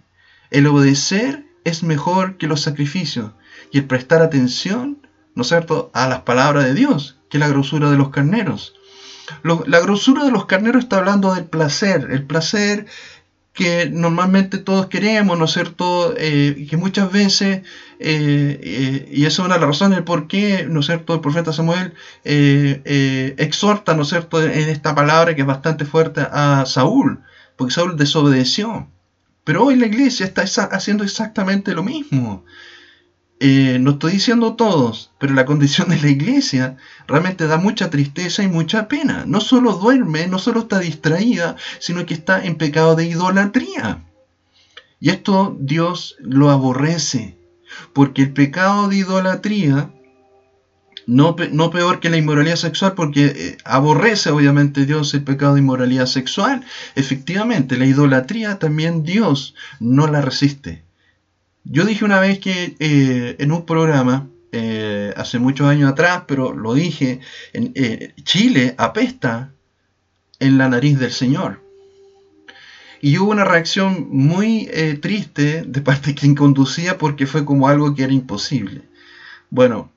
el 0.51 0.67
obedecer 0.69 1.47
es 1.65 1.83
mejor 1.83 2.37
que 2.37 2.47
los 2.47 2.61
sacrificios 2.61 3.33
y 3.73 3.79
el 3.79 3.87
prestar 3.87 4.23
atención, 4.23 5.07
¿no 5.35 5.43
es 5.43 5.49
cierto?, 5.49 5.91
a 5.93 6.07
las 6.07 6.21
palabras 6.21 6.65
de 6.65 6.75
Dios, 6.75 7.19
que 7.29 7.39
la 7.39 7.49
grosura 7.49 7.91
de 7.91 7.97
los 7.97 8.11
carneros. 8.11 8.75
la 9.43 9.81
grosura 9.81 10.25
de 10.25 10.31
los 10.31 10.47
carneros 10.47 10.85
está 10.85 10.99
hablando 10.99 11.35
del 11.35 11.47
placer, 11.47 12.09
el 12.11 12.25
placer 12.25 12.87
que 13.53 13.88
normalmente 13.91 14.59
todos 14.59 14.87
queremos, 14.87 15.38
¿no 15.38 15.45
es 15.45 15.53
cierto? 15.53 16.15
Eh, 16.17 16.67
que 16.69 16.77
muchas 16.77 17.12
veces, 17.12 17.59
eh, 17.99 18.61
eh, 18.62 19.09
y 19.12 19.27
eso 19.27 19.43
es 19.43 19.47
una 19.47 19.55
de 19.57 19.61
las 19.61 19.69
razones 19.69 20.03
por 20.03 20.27
qué, 20.27 20.67
¿no 20.69 20.81
es 20.81 20.87
cierto?, 20.87 21.15
el 21.15 21.21
profeta 21.21 21.53
Samuel 21.53 21.93
exhorta, 22.25 23.95
¿no 23.95 24.03
es 24.03 24.09
cierto?, 24.09 24.43
en 24.43 24.69
esta 24.69 24.95
palabra 24.95 25.35
que 25.35 25.43
es 25.43 25.47
bastante 25.47 25.85
fuerte 25.85 26.23
a 26.31 26.65
Saúl, 26.67 27.21
porque 27.57 27.75
Saúl 27.75 27.97
desobedeció. 27.97 28.88
Pero 29.45 29.65
hoy 29.65 29.77
la 29.77 29.87
iglesia 29.87 30.25
está 30.25 30.43
haciendo 30.71 31.05
exactamente 31.05 31.75
lo 31.75 31.83
mismo. 31.83 32.45
Eh, 33.44 33.81
no 33.81 33.90
estoy 33.90 34.12
diciendo 34.12 34.55
todos, 34.55 35.11
pero 35.18 35.35
la 35.35 35.44
condición 35.44 35.88
de 35.88 36.00
la 36.00 36.09
iglesia 36.09 36.76
realmente 37.09 37.48
da 37.48 37.57
mucha 37.57 37.90
tristeza 37.90 38.44
y 38.44 38.46
mucha 38.46 38.87
pena. 38.87 39.24
No 39.26 39.40
solo 39.40 39.72
duerme, 39.72 40.28
no 40.28 40.38
solo 40.38 40.61
está 40.61 40.78
distraída, 40.78 41.57
sino 41.81 42.07
que 42.07 42.14
está 42.14 42.44
en 42.44 42.55
pecado 42.55 42.94
de 42.94 43.07
idolatría. 43.07 44.05
Y 45.00 45.11
esto 45.11 45.57
Dios 45.59 46.14
lo 46.20 46.50
aborrece, 46.50 47.37
porque 47.92 48.22
el 48.22 48.33
pecado 48.33 48.87
de 48.87 48.98
idolatría, 48.98 49.90
no, 51.09 51.35
peor 51.35 51.98
que 51.98 52.11
la 52.11 52.18
inmoralidad 52.18 52.55
sexual, 52.55 52.94
porque 52.94 53.24
eh, 53.26 53.57
aborrece 53.64 54.31
obviamente 54.31 54.87
Dios 54.87 55.14
el 55.14 55.24
pecado 55.24 55.55
de 55.55 55.62
inmoralidad 55.62 56.07
sexual, 56.07 56.64
efectivamente, 56.94 57.76
la 57.76 57.87
idolatría 57.87 58.61
también 58.61 59.02
Dios 59.02 59.57
no 59.81 60.07
la 60.07 60.20
resiste. 60.20 60.85
Yo 61.64 61.85
dije 61.85 62.05
una 62.05 62.20
vez 62.20 62.38
que 62.40 62.77
eh, 62.79 63.37
en 63.38 63.53
un 63.53 63.64
programa, 63.64 64.29
eh, 64.51 65.14
hace 65.16 65.38
muchos 65.38 65.66
años 65.68 65.90
atrás, 65.90 66.25
pero 66.27 66.53
lo 66.53 66.75
dije, 66.75 67.20
en, 67.53 67.72
eh, 67.75 68.14
Chile 68.25 68.75
apesta 68.79 69.53
en 70.40 70.59
la 70.59 70.68
nariz 70.68 70.98
del 70.98 71.12
Señor. 71.12 71.62
Y 73.01 73.18
hubo 73.18 73.33
una 73.33 73.44
reacción 73.44 74.09
muy 74.11 74.70
triste 75.01 75.64
de 75.66 75.81
parte 75.81 76.09
de 76.11 76.14
quien 76.14 76.37
conducía 76.37 76.98
porque 76.98 77.27
fue 77.27 77.44
como 77.44 77.66
algo 77.66 77.96
que 77.96 78.05
era 78.05 78.12
imposible. 78.12 78.83
Bueno, 79.51 79.90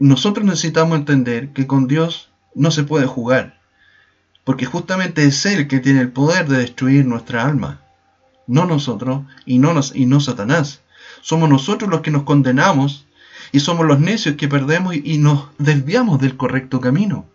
nosotros 0.00 0.44
necesitamos 0.44 0.98
entender 0.98 1.50
que 1.50 1.68
con 1.68 1.86
Dios 1.86 2.32
no 2.52 2.72
se 2.72 2.82
puede 2.82 3.06
jugar, 3.06 3.60
porque 4.42 4.66
justamente 4.66 5.24
es 5.24 5.46
Él 5.46 5.68
que 5.68 5.78
tiene 5.78 6.00
el 6.00 6.10
poder 6.10 6.48
de 6.48 6.58
destruir 6.58 7.06
nuestra 7.06 7.44
alma 7.44 7.85
no 8.46 8.64
nosotros 8.66 9.22
y 9.44 9.58
no, 9.58 9.72
nos, 9.72 9.94
y 9.94 10.06
no 10.06 10.20
Satanás. 10.20 10.80
Somos 11.20 11.48
nosotros 11.48 11.90
los 11.90 12.00
que 12.00 12.10
nos 12.10 12.22
condenamos 12.22 13.06
y 13.52 13.60
somos 13.60 13.86
los 13.86 14.00
necios 14.00 14.36
que 14.36 14.48
perdemos 14.48 14.94
y, 14.94 15.18
nos 15.18 15.48
desviamos 15.58 16.20
del 16.20 16.36
correcto 16.36 16.80
camino. 16.80 17.26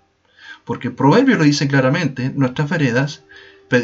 Porque 0.65 0.89
el 0.89 0.93
proverbio 0.93 1.37
lo 1.37 1.43
dice 1.43 1.67
claramente, 1.67 2.31
nuestras 2.35 2.69
veredas, 2.69 3.23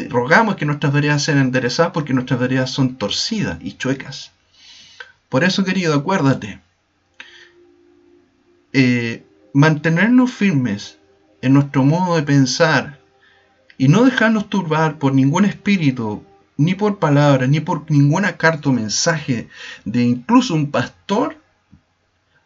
rogamos 0.08 0.56
que 0.56 0.66
nuestras 0.66 0.92
veredas 0.92 1.22
sean 1.22 1.38
enderezadas 1.38 1.92
porque 1.92 2.12
nuestras 2.12 2.40
veredas 2.40 2.70
son 2.70 2.96
torcidas 2.96 3.58
y 3.60 3.72
chuecas. 3.72 4.32
Por 5.28 5.44
eso, 5.44 5.64
querido, 5.64 5.94
acuérdate, 5.94 6.60
eh, 8.72 9.24
mantenernos 9.52 10.30
firmes 10.30 10.98
en 11.42 11.54
nuestro 11.54 11.82
modo 11.84 12.16
de 12.16 12.22
pensar 12.22 13.00
y 13.76 13.88
no 13.88 14.04
dejarnos 14.04 14.48
turbar 14.48 14.98
por 14.98 15.14
ningún 15.14 15.44
espíritu 15.44 16.24
ni 16.58 16.74
por 16.74 16.98
palabras, 16.98 17.48
ni 17.48 17.60
por 17.60 17.88
ninguna 17.90 18.36
carta 18.36 18.68
o 18.68 18.72
mensaje 18.72 19.48
de 19.84 20.02
incluso 20.02 20.54
un 20.54 20.70
pastor 20.70 21.40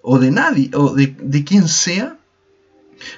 o 0.02 0.18
de 0.18 0.30
nadie, 0.30 0.70
o 0.74 0.94
de, 0.94 1.44
quien 1.44 1.66
sea, 1.66 2.18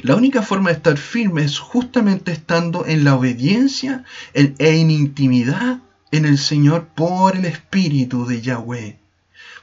la 0.03 0.15
única 0.15 0.41
forma 0.41 0.71
de 0.71 0.77
estar 0.77 0.97
firme 0.97 1.43
es 1.43 1.59
justamente 1.59 2.31
estando 2.31 2.87
en 2.87 3.03
la 3.05 3.17
obediencia 3.17 4.05
e 4.33 4.55
en 4.59 4.91
intimidad 4.91 5.81
en 6.13 6.27
el 6.27 6.39
Señor 6.39 6.87
por 6.95 7.37
el 7.37 7.45
Espíritu 7.45 8.25
de 8.25 8.41
Yahweh. 8.41 8.99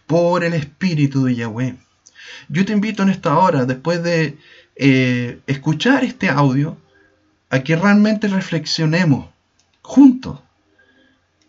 Por 0.08 0.44
el 0.44 0.54
Espíritu 0.54 1.24
de 1.24 1.36
Yahweh. 1.36 1.78
Yo 2.50 2.66
te 2.66 2.74
invito 2.74 3.04
en 3.04 3.10
esta 3.10 3.38
hora, 3.38 3.66
después 3.66 4.04
de 4.04 4.38
eh, 4.76 5.40
escuchar 5.48 6.04
este 6.04 6.28
audio, 6.28 6.78
a 7.50 7.60
que 7.60 7.78
realmente 7.78 8.28
reflexionemos 8.28 9.30
juntos 9.82 10.42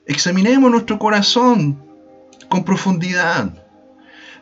Examinemos 0.05 0.69
nuestro 0.69 0.99
corazón 0.99 1.81
con 2.49 2.65
profundidad. 2.65 3.55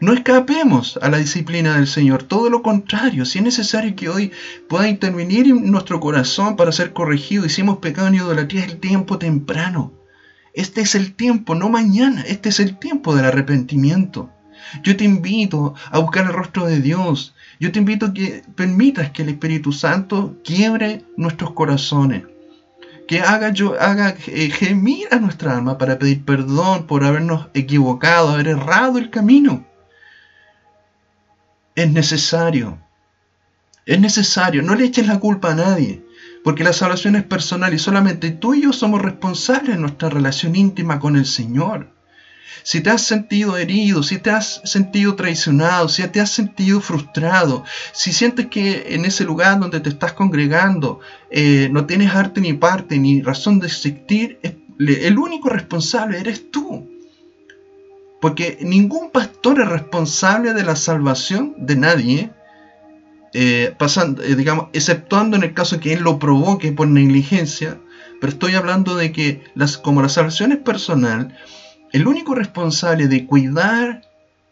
No 0.01 0.15
escapemos 0.15 0.99
a 1.03 1.11
la 1.11 1.19
disciplina 1.19 1.77
del 1.77 1.87
Señor, 1.87 2.23
todo 2.23 2.49
lo 2.49 2.63
contrario, 2.63 3.27
si 3.27 3.39
es 3.39 3.45
necesario 3.45 3.95
que 3.95 4.09
hoy 4.09 4.33
pueda 4.71 4.89
intervenir 4.89 5.47
en 5.49 5.71
nuestro 5.71 6.01
corazón 6.01 6.57
para 6.57 6.73
ser 6.73 6.95
corregido, 6.95 7.45
hicimos 7.45 7.77
pecado 7.77 8.09
en 8.09 8.15
idolatría, 8.15 8.65
es 8.65 8.73
el 8.73 8.81
tiempo 8.81 9.19
temprano. 9.19 9.93
Este 10.55 10.81
es 10.81 10.95
el 10.95 11.15
tiempo, 11.15 11.55
no 11.55 11.69
mañana, 11.69 12.23
este 12.23 12.49
es 12.49 12.59
el 12.59 12.79
tiempo 12.79 13.15
del 13.15 13.27
arrepentimiento. 13.27 14.31
Yo 14.83 14.97
te 14.97 15.05
invito 15.05 15.75
a 15.91 15.99
buscar 15.99 16.25
el 16.25 16.33
rostro 16.33 16.65
de 16.65 16.81
Dios. 16.81 17.35
Yo 17.59 17.71
te 17.71 17.81
invito 17.81 18.07
a 18.07 18.15
que 18.15 18.45
permitas 18.55 19.11
que 19.11 19.23
el 19.23 19.29
Espíritu 19.29 19.73
Santo 19.73 20.39
quiebre 20.43 21.05
nuestros 21.19 21.53
corazones 21.53 22.23
que 23.11 23.19
haga, 23.19 23.51
yo, 23.51 23.75
haga 23.81 24.15
eh, 24.29 24.51
gemir 24.51 25.09
a 25.11 25.17
nuestra 25.17 25.57
alma 25.57 25.79
para 25.79 25.99
pedir 25.99 26.25
perdón 26.25 26.87
por 26.87 27.03
habernos 27.03 27.49
equivocado, 27.55 28.29
haber 28.29 28.47
errado 28.47 28.99
el 28.99 29.11
camino. 29.11 29.67
Es 31.75 31.91
necesario. 31.91 32.79
Es 33.85 33.99
necesario. 33.99 34.63
No 34.63 34.77
le 34.77 34.85
eches 34.85 35.09
la 35.09 35.19
culpa 35.19 35.51
a 35.51 35.57
nadie. 35.57 36.05
Porque 36.45 36.63
la 36.63 36.73
salvación 36.73 37.17
es 37.17 37.25
personal 37.25 37.75
y 37.75 37.81
solamente 37.81 38.31
tú 38.31 38.55
y 38.55 38.63
yo 38.63 38.73
somos 38.73 39.03
responsables 39.03 39.75
de 39.75 39.81
nuestra 39.81 40.09
relación 40.09 40.55
íntima 40.55 41.01
con 41.01 41.17
el 41.17 41.27
Señor 41.27 41.93
si 42.63 42.81
te 42.81 42.91
has 42.91 43.03
sentido 43.03 43.57
herido, 43.57 44.03
si 44.03 44.19
te 44.19 44.31
has 44.31 44.61
sentido 44.65 45.15
traicionado, 45.15 45.89
si 45.89 46.07
te 46.09 46.21
has 46.21 46.31
sentido 46.31 46.81
frustrado, 46.81 47.65
si 47.93 48.13
sientes 48.13 48.47
que 48.47 48.95
en 48.95 49.05
ese 49.05 49.25
lugar 49.25 49.59
donde 49.59 49.81
te 49.81 49.89
estás 49.89 50.13
congregando 50.13 51.01
eh, 51.31 51.69
no 51.71 51.87
tienes 51.87 52.15
arte 52.15 52.41
ni 52.41 52.53
parte 52.53 52.99
ni 52.99 53.23
razón 53.23 53.61
de 53.61 53.67
existir, 53.67 54.39
el 54.79 55.19
único 55.19 55.49
responsable 55.49 56.19
eres 56.19 56.51
tú. 56.51 56.89
Porque 58.21 58.59
ningún 58.61 59.11
pastor 59.11 59.61
es 59.61 59.69
responsable 59.69 60.53
de 60.53 60.63
la 60.63 60.77
salvación 60.77 61.55
de 61.59 61.77
nadie, 61.77 62.31
eh, 63.33 63.75
pasando, 63.79 64.23
eh, 64.23 64.35
digamos, 64.35 64.67
exceptuando 64.73 65.37
en 65.37 65.45
el 65.45 65.55
caso 65.55 65.81
que 65.81 65.93
él 65.93 66.01
lo 66.01 66.19
provoque 66.19 66.73
por 66.73 66.89
negligencia, 66.89 67.79
pero 68.21 68.33
estoy 68.33 68.55
hablando 68.55 68.97
de 68.97 69.13
que 69.13 69.43
las, 69.55 69.79
como 69.79 70.03
la 70.03 70.09
salvación 70.09 70.53
es 70.53 70.59
personal, 70.59 71.35
el 71.93 72.07
único 72.07 72.35
responsable 72.35 73.09
de 73.09 73.27
cuidar 73.27 74.03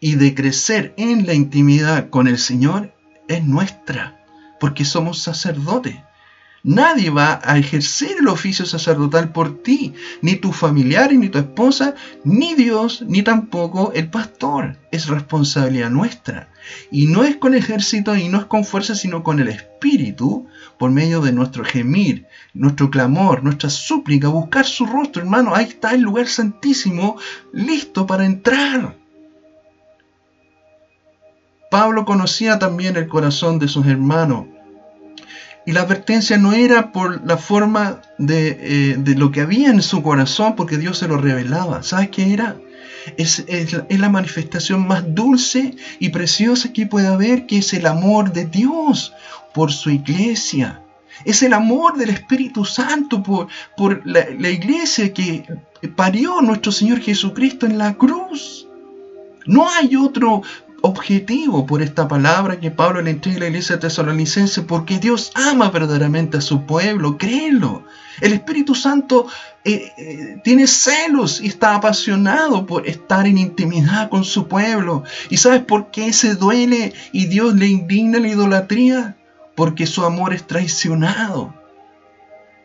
y 0.01 0.17
de 0.17 0.35
crecer 0.35 0.95
en 0.97 1.27
la 1.27 1.35
intimidad 1.35 2.11
con 2.11 2.29
el 2.29 2.39
Señor 2.39 2.93
es 3.29 3.45
nuestra, 3.45 4.25
porque 4.59 4.85
somos 4.85 5.21
sacerdotes. 5.21 5.97
Nadie 6.65 7.11
va 7.11 7.41
a 7.45 7.57
ejercer 7.57 8.17
el 8.19 8.27
oficio 8.27 8.67
sacerdotal 8.67 9.31
por 9.31 9.63
ti, 9.63 9.95
ni 10.23 10.35
tu 10.35 10.53
familiar, 10.53 11.13
ni 11.13 11.29
tu 11.29 11.39
esposa, 11.39 11.95
ni 12.25 12.55
Dios, 12.55 13.03
ni 13.07 13.23
tampoco 13.23 13.93
el 13.95 14.11
pastor. 14.11 14.77
Es 14.91 15.07
responsabilidad 15.07 15.91
nuestra. 15.91 16.51
Y 16.91 17.07
no 17.07 17.23
es 17.25 17.37
con 17.37 17.55
ejército 17.55 18.17
y 18.17 18.29
no 18.29 18.39
es 18.39 18.45
con 18.47 18.65
fuerza, 18.65 18.97
sino 18.97 19.23
con 19.23 19.39
el 19.39 19.49
Espíritu, 19.49 20.49
por 20.79 20.91
medio 20.91 21.21
de 21.21 21.33
nuestro 21.33 21.65
gemir, 21.65 22.27
nuestro 22.55 22.91
clamor, 22.91 23.45
nuestra 23.45 23.71
súplica, 23.71 24.29
buscar 24.29 24.67
su 24.67 24.85
rostro, 24.85 25.23
hermano. 25.23 25.55
Ahí 25.55 25.67
está 25.67 25.95
el 25.95 26.01
lugar 26.01 26.27
santísimo, 26.27 27.17
listo 27.53 28.05
para 28.07 28.27
entrar. 28.27 28.97
Pablo 31.71 32.05
conocía 32.05 32.59
también 32.59 32.97
el 32.97 33.09
corazón 33.09 33.59
de 33.59 33.69
sus 33.69 33.87
hermanos 33.87 34.47
Y 35.69 35.73
la 35.73 35.83
advertencia 35.83 36.39
no 36.39 36.55
era 36.55 36.93
por 36.93 37.27
la 37.27 37.37
forma 37.37 38.01
de, 38.17 38.57
eh, 38.59 38.97
de, 38.97 39.15
lo 39.15 39.31
que 39.31 39.43
había 39.43 39.69
en 39.69 39.83
su 39.83 40.03
corazón, 40.03 40.57
porque 40.57 40.79
Dios 40.79 40.97
se 40.97 41.09
lo 41.09 41.19
revelaba. 41.19 41.83
¿Sabes 41.83 42.09
qué 42.09 42.33
era? 42.33 42.57
Es, 43.19 43.45
es, 43.49 43.77
es, 43.87 44.01
la 44.01 44.09
manifestación 44.09 44.89
más 44.89 45.15
dulce 45.15 45.77
y 45.99 46.09
preciosa 46.09 46.73
que 46.73 46.87
puede 46.87 47.09
haber, 47.09 47.45
que 47.45 47.59
es 47.59 47.75
el 47.75 47.85
amor 47.85 48.33
de 48.33 48.47
Dios 48.47 49.13
por 49.53 49.71
su 49.71 49.91
iglesia. 49.91 50.81
Es 51.27 51.43
el 51.43 51.53
amor 51.53 51.99
del 51.99 52.09
Espíritu 52.09 52.65
Santo 52.65 53.23
por, 53.23 53.49
por 53.77 54.01
la, 54.07 54.25
la 54.39 54.49
iglesia 54.49 55.13
que 55.13 55.45
parió 55.97 56.41
nuestro 56.41 56.73
Señor 56.73 57.01
Jesucristo 57.01 57.67
en 57.67 57.77
la 57.77 57.93
cruz. 57.93 58.67
No 59.45 59.69
hay 59.69 59.97
otro 59.97 60.41
objetivo 60.81 61.67
por 61.67 61.83
esta 61.83 62.07
palabra 62.07 62.61
que 62.61 62.71
Pablo 62.71 63.03
le 63.03 63.11
entrega 63.11 63.39
a 63.39 63.41
la 63.41 63.47
iglesia 63.49 63.81
tesalonicense 63.81 64.63
porque 64.63 64.99
Dios 64.99 65.33
ama 65.35 65.71
verdaderamente 65.71 66.39
a 66.39 66.41
su 66.41 66.67
pueblo, 66.67 67.19
créelo. 67.19 67.85
El 68.21 68.33
Espíritu 68.33 68.75
Santo 68.75 69.27
eh, 69.65 69.93
eh, 69.97 70.41
tiene 70.43 70.67
celos 70.67 71.41
y 71.41 71.47
está 71.47 71.75
apasionado 71.75 72.67
por 72.67 72.87
estar 72.89 73.27
en 73.27 73.39
intimidad 73.39 74.09
con 74.09 74.25
su 74.25 74.49
pueblo. 74.49 75.05
¿Y 75.31 75.37
sabes 75.37 75.63
por 75.63 75.91
qué 75.91 76.13
se 76.13 76.35
duele 76.35 76.93
y 77.13 77.27
Dios 77.27 77.55
le 77.55 77.67
indigna 77.67 78.19
la 78.19 78.29
idolatría? 78.29 79.17
Porque 79.55 79.87
su 79.87 80.05
amor 80.05 80.33
es 80.33 80.47
traicionado 80.47 81.55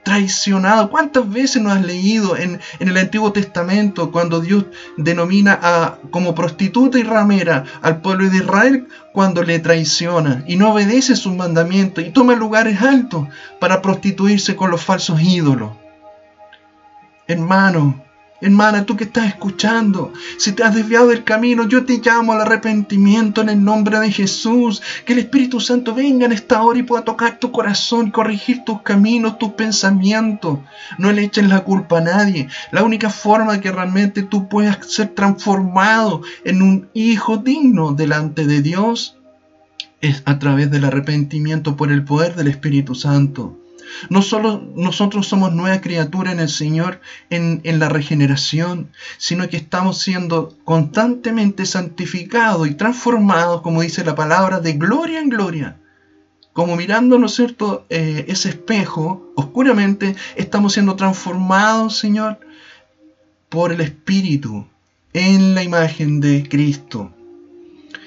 traicionado. 0.04 0.90
¿Cuántas 0.90 1.30
veces 1.30 1.62
no 1.62 1.72
has 1.72 1.82
leído 1.82 2.38
en, 2.38 2.60
en, 2.80 2.88
el 2.88 2.98
Antiguo 2.98 3.32
Testamento 3.32 4.12
cuando 4.12 4.42
Dios 4.42 4.66
denomina 4.98 5.58
a, 5.62 5.98
como 6.12 6.36
prostituta 6.36 7.00
y 7.00 7.04
ramera 7.04 7.64
al 7.82 8.02
pueblo 8.02 8.30
de 8.30 8.38
Israel 8.38 8.88
cuando 9.14 9.44
le 9.44 9.60
traiciona 9.60 10.44
y 10.48 10.56
no 10.58 10.72
obedece 10.72 11.16
sus 11.16 11.34
mandamientos 11.34 12.04
y 12.04 12.12
toma 12.12 12.36
lugares 12.36 12.82
altos 12.82 13.28
para 13.60 13.82
prostituirse 13.82 14.56
con 14.56 14.72
los 14.72 14.84
falsos 14.84 15.22
ídolos? 15.22 15.72
Hermano, 17.28 18.04
Hermana, 18.44 18.86
tú 18.86 18.98
que 18.98 19.06
estás 19.06 19.28
escuchando, 19.28 20.12
si 20.38 20.52
te 20.52 20.64
has 20.64 20.76
desviado 20.76 21.08
del 21.08 21.24
camino, 21.24 21.66
yo 21.66 21.86
te 21.86 22.02
llamo 22.04 22.34
al 22.34 22.42
arrepentimiento 22.42 23.40
en 23.40 23.48
el 23.48 23.64
nombre 23.64 24.02
de 24.02 24.12
Jesús. 24.12 24.82
Que 25.06 25.14
el 25.14 25.20
Espíritu 25.20 25.62
Santo 25.62 25.96
venga 25.96 26.26
en 26.26 26.34
esta 26.34 26.62
hora 26.62 26.78
y 26.78 26.84
pueda 26.84 27.06
tocar 27.06 27.40
tu 27.40 27.54
corazón, 27.54 28.12
corregir 28.12 28.66
tus 28.66 28.82
caminos, 28.82 29.38
tus 29.38 29.54
pensamientos. 29.54 30.60
No 30.98 31.14
le 31.14 31.24
eches 31.24 31.48
la 31.48 31.64
culpa 31.64 32.00
a 32.00 32.02
nadie. 32.02 32.50
La 32.72 32.84
única 32.84 33.10
forma 33.10 33.62
que 33.62 33.72
realmente 33.72 34.24
tú 34.24 34.50
puedas 34.50 34.92
ser 34.92 35.16
transformado 35.16 36.22
en 36.44 36.62
un 36.62 36.90
hijo 36.94 37.38
digno 37.38 37.94
delante 37.94 38.46
de 38.46 38.62
Dios 38.62 39.16
es 40.02 40.22
a 40.26 40.38
través 40.38 40.70
del 40.70 40.84
arrepentimiento 40.84 41.78
por 41.78 41.94
el 41.94 42.04
poder 42.04 42.36
del 42.36 42.50
Espíritu 42.50 42.94
Santo. 42.94 43.63
No 44.10 44.22
solo 44.22 44.64
nosotros 44.76 45.28
somos 45.28 45.54
nueva 45.54 45.82
criatura 45.82 46.32
en 46.32 46.40
el 46.40 46.50
Señor 46.50 47.02
en, 47.30 47.62
en, 47.64 47.80
la 47.80 47.90
regeneración, 47.90 48.92
sino 49.18 49.48
que 49.50 49.58
estamos 49.58 50.00
siendo 50.00 50.56
constantemente 50.64 51.66
santificados 51.66 52.68
y 52.68 52.76
transformados, 52.76 53.62
como 53.62 53.82
dice 53.82 54.04
la 54.04 54.16
palabra, 54.16 54.60
de 54.60 54.74
gloria 54.74 55.20
en 55.20 55.30
gloria. 55.30 55.78
Como 56.54 56.76
mirando, 56.76 57.18
¿no 57.18 57.26
es 57.26 57.34
cierto?, 57.34 57.86
eh, 57.90 58.26
ese 58.28 58.50
espejo, 58.50 59.32
oscuramente, 59.36 60.16
estamos 60.36 60.74
siendo 60.74 60.96
transformados, 60.96 61.98
Señor, 61.98 62.40
por 63.50 63.72
el 63.72 63.82
Espíritu, 63.82 64.68
en 65.14 65.56
la 65.56 65.64
imagen 65.64 66.20
de 66.20 66.48
Cristo. 66.48 67.12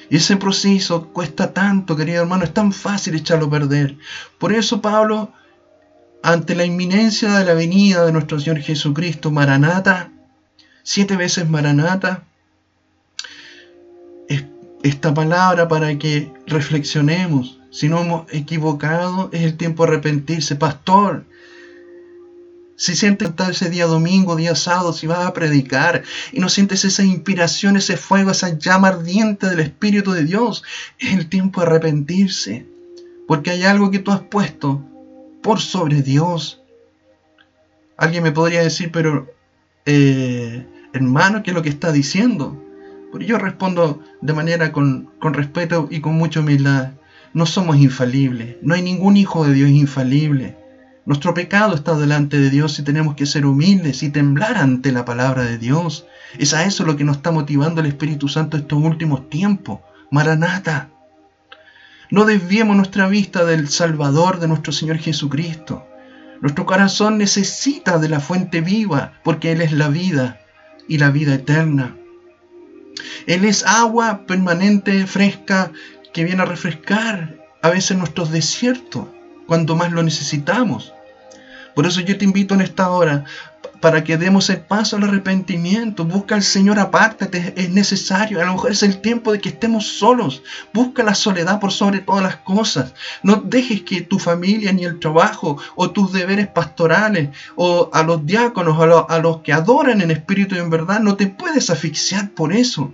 Y 0.09 0.17
ese 0.17 0.37
proceso 0.37 1.09
cuesta 1.09 1.53
tanto, 1.53 1.97
querido 1.97 2.23
hermano, 2.23 2.45
es 2.45 2.55
tan 2.55 2.73
fácil 2.73 3.17
echarlo 3.17 3.47
a 3.47 3.51
perder. 3.51 3.97
Por 4.39 4.53
eso 4.53 4.81
Pablo 4.81 5.33
ante 6.23 6.55
la 6.55 6.65
inminencia 6.65 7.39
de 7.39 7.45
la 7.45 7.55
venida 7.55 8.05
de 8.05 8.13
nuestro 8.13 8.41
Señor 8.41 8.61
Jesucristo, 8.61 9.31
Maranata, 9.31 10.11
siete 10.83 11.17
veces 11.17 11.49
Maranata, 11.49 12.25
esta 14.83 15.13
palabra 15.13 15.69
para 15.69 15.99
que 15.99 16.33
reflexionemos. 16.47 17.59
Si 17.71 17.89
no 17.89 18.03
hemos 18.03 18.33
equivocado, 18.33 19.31
es 19.33 19.43
el 19.43 19.57
tiempo 19.57 19.85
de 19.85 19.93
arrepentirse. 19.93 20.57
Pastor, 20.57 21.25
si 22.77 22.95
sientes 22.95 23.31
ese 23.51 23.71
día 23.71 23.87
domingo, 23.87 24.37
día 24.37 24.55
sábado, 24.55 24.93
si 24.93 25.07
vas 25.07 25.27
a 25.27 25.33
predicar 25.33 26.05
y 26.33 26.41
no 26.41 26.49
sientes 26.49 26.85
esa 26.85 27.03
inspiración, 27.03 27.77
ese 27.77 27.97
fuego, 27.97 28.31
esa 28.31 28.57
llama 28.59 28.89
ardiente 28.89 29.49
del 29.49 29.61
Espíritu 29.61 30.13
de 30.13 30.25
Dios, 30.25 30.63
es 30.99 31.15
el 31.15 31.29
tiempo 31.29 31.61
de 31.61 31.67
arrepentirse. 31.67 32.67
Porque 33.27 33.51
hay 33.51 33.65
algo 33.65 33.91
que 33.91 33.99
tú 33.99 34.13
has 34.13 34.21
puesto 34.21 34.85
por 35.47 35.61
sobre 35.61 36.03
Dios. 36.03 36.61
Alguien 37.97 38.25
me 38.25 38.33
podría 38.33 38.63
decir, 38.63 38.91
pero 38.91 39.29
eh, 39.85 40.67
hermano, 40.93 41.45
¿qué 41.45 41.53
es 41.53 41.55
lo 41.55 41.63
que 41.63 41.69
está 41.69 41.93
diciendo? 41.93 42.61
Pero 43.13 43.25
yo 43.25 43.39
respondo 43.39 44.03
de 44.21 44.33
manera 44.33 44.73
con, 44.73 45.09
con 45.21 45.35
respeto 45.35 45.87
y 45.89 46.01
con 46.01 46.15
mucha 46.15 46.41
humildad. 46.41 46.95
No 47.33 47.47
somos 47.47 47.77
infalibles, 47.77 48.57
no 48.61 48.75
hay 48.75 48.83
ningún 48.83 49.17
hijo 49.17 49.47
de 49.47 49.55
Dios 49.55 49.71
infalible. 49.71 50.57
Nuestro 51.05 51.33
pecado 51.33 51.77
está 51.77 51.97
delante 51.97 52.41
de 52.41 52.51
Dios 52.51 52.77
y 52.81 52.83
tenemos 52.83 53.15
que 53.15 53.25
ser 53.25 53.47
humildes 53.47 54.03
y 54.03 54.11
temblar 54.11 54.57
ante 54.57 54.91
la 54.91 55.05
palabra 55.05 55.45
de 55.45 55.59
Dios. 55.59 56.09
Es 56.41 56.55
a 56.55 56.65
eso 56.65 56.85
lo 56.85 56.97
que 56.97 57.05
nos 57.05 57.19
está 57.19 57.31
motivando 57.31 57.81
el 57.81 57.87
Espíritu 57.87 58.27
Santo 58.27 58.57
estos 58.57 58.83
últimos 58.83 59.31
tiempos. 59.31 59.79
Maranata. 60.11 60.91
No 62.11 62.25
desviemos 62.25 62.77
nuestra 62.77 63.09
vista 63.09 63.45
del 63.45 63.69
Salvador 63.69 64.39
de 64.39 64.49
nuestro 64.49 64.73
Señor 64.73 64.99
Jesucristo. 64.99 65.87
Nuestro 66.41 66.65
corazón 66.65 67.19
necesita 67.19 67.99
de 67.99 68.09
la 68.09 68.21
fuente 68.21 68.61
viva 68.61 69.15
porque 69.25 69.53
Él 69.53 69.61
es 69.61 69.73
la 69.73 69.89
vida 69.89 70.41
y 70.89 70.99
la 70.99 71.11
vida 71.11 71.35
eterna. 71.35 71.97
Él 73.27 73.45
es 73.45 73.65
agua 73.67 74.25
permanente, 74.27 75.07
fresca, 75.07 75.73
que 76.13 76.25
viene 76.25 76.43
a 76.43 76.47
refrescar 76.47 77.37
a 77.61 77.71
veces 77.71 77.97
nuestros 77.97 78.31
desiertos 78.31 79.09
cuando 79.47 79.75
más 79.75 79.91
lo 79.91 80.03
necesitamos. 80.03 80.93
Por 81.75 81.87
eso 81.87 82.01
yo 82.01 82.17
te 82.17 82.25
invito 82.25 82.55
en 82.55 82.61
esta 82.61 82.89
hora 82.89 83.25
para 83.81 84.05
que 84.05 84.17
demos 84.17 84.51
el 84.51 84.61
paso 84.61 84.97
al 84.97 85.05
arrepentimiento. 85.05 86.05
Busca 86.05 86.35
al 86.35 86.43
Señor, 86.43 86.79
apártate, 86.79 87.55
es 87.57 87.71
necesario. 87.71 88.41
A 88.41 88.45
lo 88.45 88.53
mejor 88.53 88.73
es 88.73 88.83
el 88.83 89.01
tiempo 89.01 89.33
de 89.33 89.41
que 89.41 89.49
estemos 89.49 89.87
solos. 89.87 90.43
Busca 90.73 91.03
la 91.03 91.15
soledad 91.15 91.61
por 91.61 91.73
sobre 91.73 92.01
todas 92.01 92.23
las 92.23 92.37
cosas. 92.37 92.95
No 93.23 93.37
dejes 93.37 93.83
que 93.83 94.03
tu 94.03 94.19
familia 94.19 94.73
ni 94.73 94.85
el 94.85 94.99
trabajo 94.99 95.59
o 95.75 95.91
tus 95.91 96.13
deberes 96.13 96.49
pastorales 96.49 97.31
o 97.55 97.91
a 97.93 98.03
los 98.03 98.25
diáconos, 98.25 98.79
a, 98.81 99.15
a 99.15 99.19
los 99.19 99.39
que 99.39 99.53
adoran 99.53 100.01
en 100.01 100.11
espíritu 100.11 100.55
y 100.55 100.59
en 100.59 100.71
verdad, 100.71 101.01
no 101.01 101.17
te 101.17 101.27
puedes 101.27 101.71
asfixiar 101.71 102.31
por 102.31 102.53
eso. 102.53 102.93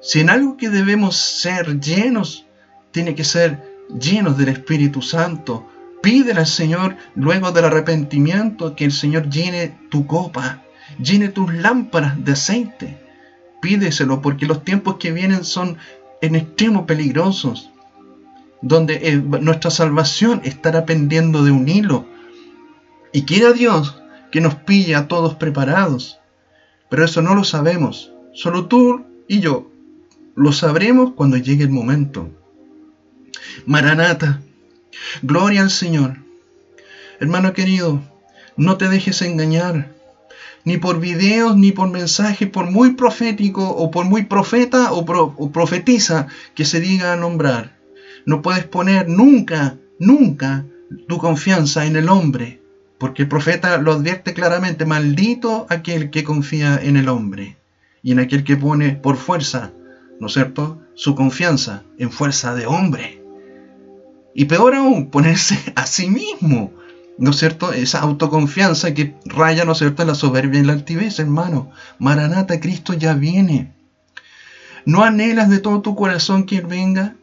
Si 0.00 0.20
en 0.20 0.30
algo 0.30 0.56
que 0.56 0.70
debemos 0.70 1.16
ser 1.16 1.80
llenos, 1.80 2.46
tiene 2.92 3.14
que 3.14 3.24
ser 3.24 3.86
llenos 3.98 4.36
del 4.36 4.48
Espíritu 4.48 5.02
Santo 5.02 5.68
Pídele 6.02 6.40
al 6.40 6.46
Señor 6.46 6.96
luego 7.14 7.52
del 7.52 7.64
arrepentimiento 7.64 8.76
que 8.76 8.84
el 8.84 8.92
Señor 8.92 9.28
llene 9.28 9.76
tu 9.90 10.06
copa, 10.06 10.62
llene 11.02 11.28
tus 11.28 11.52
lámparas 11.52 12.22
de 12.24 12.32
aceite. 12.32 12.98
Pídeselo 13.60 14.22
porque 14.22 14.46
los 14.46 14.64
tiempos 14.64 14.96
que 14.96 15.12
vienen 15.12 15.44
son 15.44 15.76
en 16.20 16.36
extremo 16.36 16.86
peligrosos, 16.86 17.70
donde 18.62 19.00
eh, 19.02 19.16
nuestra 19.16 19.70
salvación 19.70 20.40
estará 20.44 20.86
pendiendo 20.86 21.44
de 21.44 21.50
un 21.50 21.68
hilo. 21.68 22.06
Y 23.12 23.22
quiera 23.22 23.52
Dios 23.52 24.00
que 24.30 24.40
nos 24.40 24.54
pille 24.54 24.94
a 24.94 25.08
todos 25.08 25.34
preparados. 25.34 26.20
Pero 26.88 27.04
eso 27.04 27.22
no 27.22 27.34
lo 27.34 27.44
sabemos. 27.44 28.12
Solo 28.32 28.66
tú 28.66 29.04
y 29.26 29.40
yo 29.40 29.70
lo 30.34 30.52
sabremos 30.52 31.12
cuando 31.14 31.36
llegue 31.36 31.64
el 31.64 31.70
momento. 31.70 32.30
Maranata, 33.66 34.40
Gloria 35.22 35.62
al 35.62 35.70
Señor. 35.70 36.18
Hermano 37.20 37.52
querido, 37.52 38.02
no 38.56 38.76
te 38.76 38.88
dejes 38.88 39.22
engañar, 39.22 39.92
ni 40.64 40.76
por 40.76 41.00
videos, 41.00 41.56
ni 41.56 41.72
por 41.72 41.88
mensajes, 41.90 42.48
por 42.48 42.70
muy 42.70 42.92
profético 42.92 43.68
o 43.68 43.90
por 43.90 44.04
muy 44.04 44.24
profeta 44.24 44.92
o, 44.92 45.00
o 45.00 45.50
profetiza 45.50 46.26
que 46.54 46.64
se 46.64 46.80
diga 46.80 47.12
a 47.12 47.16
nombrar. 47.16 47.78
No 48.26 48.42
puedes 48.42 48.64
poner 48.64 49.08
nunca, 49.08 49.76
nunca 49.98 50.64
tu 51.08 51.18
confianza 51.18 51.86
en 51.86 51.96
el 51.96 52.08
hombre, 52.08 52.60
porque 52.98 53.22
el 53.22 53.28
profeta 53.28 53.78
lo 53.78 53.92
advierte 53.92 54.34
claramente, 54.34 54.84
maldito 54.84 55.66
aquel 55.70 56.10
que 56.10 56.24
confía 56.24 56.78
en 56.82 56.96
el 56.96 57.08
hombre 57.08 57.56
y 58.02 58.12
en 58.12 58.20
aquel 58.20 58.44
que 58.44 58.56
pone 58.56 58.90
por 58.90 59.16
fuerza, 59.16 59.72
¿no 60.20 60.26
es 60.26 60.32
cierto?, 60.32 60.82
su 60.94 61.14
confianza 61.14 61.84
en 61.96 62.10
fuerza 62.10 62.54
de 62.54 62.66
hombre. 62.66 63.17
Y 64.38 64.44
peor 64.44 64.76
aún, 64.76 65.10
ponerse 65.10 65.58
a 65.74 65.84
sí 65.84 66.08
mismo, 66.08 66.72
¿no 67.18 67.30
es 67.30 67.38
cierto? 67.38 67.72
Esa 67.72 67.98
autoconfianza 68.02 68.94
que 68.94 69.16
raya, 69.24 69.64
¿no 69.64 69.72
es 69.72 69.78
cierto?, 69.78 70.02
en 70.02 70.08
la 70.08 70.14
soberbia 70.14 70.60
y 70.60 70.62
la 70.62 70.74
altivez, 70.74 71.18
hermano. 71.18 71.72
Maranata, 71.98 72.60
Cristo 72.60 72.94
ya 72.94 73.14
viene. 73.14 73.72
¿No 74.84 75.02
anhelas 75.02 75.50
de 75.50 75.58
todo 75.58 75.80
tu 75.80 75.96
corazón 75.96 76.44
que 76.44 76.58
Él 76.58 76.66
venga? 76.66 77.16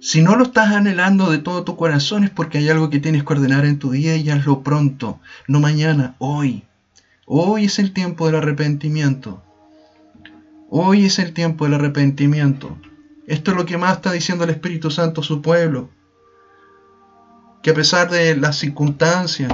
Si 0.00 0.20
no 0.20 0.36
lo 0.36 0.44
estás 0.44 0.68
anhelando 0.68 1.30
de 1.30 1.38
todo 1.38 1.64
tu 1.64 1.76
corazón 1.76 2.24
es 2.24 2.30
porque 2.30 2.58
hay 2.58 2.68
algo 2.68 2.90
que 2.90 3.00
tienes 3.00 3.24
que 3.24 3.32
ordenar 3.32 3.64
en 3.64 3.78
tu 3.78 3.92
día 3.92 4.14
y 4.16 4.28
hazlo 4.28 4.62
pronto, 4.62 5.20
no 5.46 5.60
mañana, 5.60 6.14
hoy. 6.18 6.64
Hoy 7.24 7.64
es 7.64 7.78
el 7.78 7.94
tiempo 7.94 8.26
del 8.26 8.34
arrepentimiento. 8.34 9.42
Hoy 10.68 11.06
es 11.06 11.18
el 11.20 11.32
tiempo 11.32 11.64
del 11.64 11.72
arrepentimiento. 11.72 12.76
Esto 13.26 13.52
es 13.52 13.56
lo 13.56 13.64
que 13.64 13.78
más 13.78 13.96
está 13.96 14.12
diciendo 14.12 14.44
el 14.44 14.50
Espíritu 14.50 14.90
Santo 14.90 15.22
a 15.22 15.24
su 15.24 15.40
pueblo. 15.40 15.88
Que 17.68 17.72
a 17.72 17.74
pesar 17.74 18.08
de 18.08 18.34
las 18.34 18.56
circunstancias, 18.56 19.52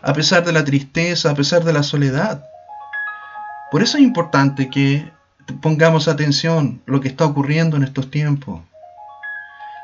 a 0.00 0.12
pesar 0.12 0.44
de 0.44 0.52
la 0.52 0.64
tristeza, 0.64 1.30
a 1.30 1.34
pesar 1.34 1.64
de 1.64 1.72
la 1.72 1.82
soledad, 1.82 2.44
por 3.72 3.82
eso 3.82 3.98
es 3.98 4.04
importante 4.04 4.70
que 4.70 5.10
pongamos 5.60 6.06
atención 6.06 6.80
lo 6.86 7.00
que 7.00 7.08
está 7.08 7.24
ocurriendo 7.24 7.76
en 7.76 7.82
estos 7.82 8.12
tiempos. 8.12 8.60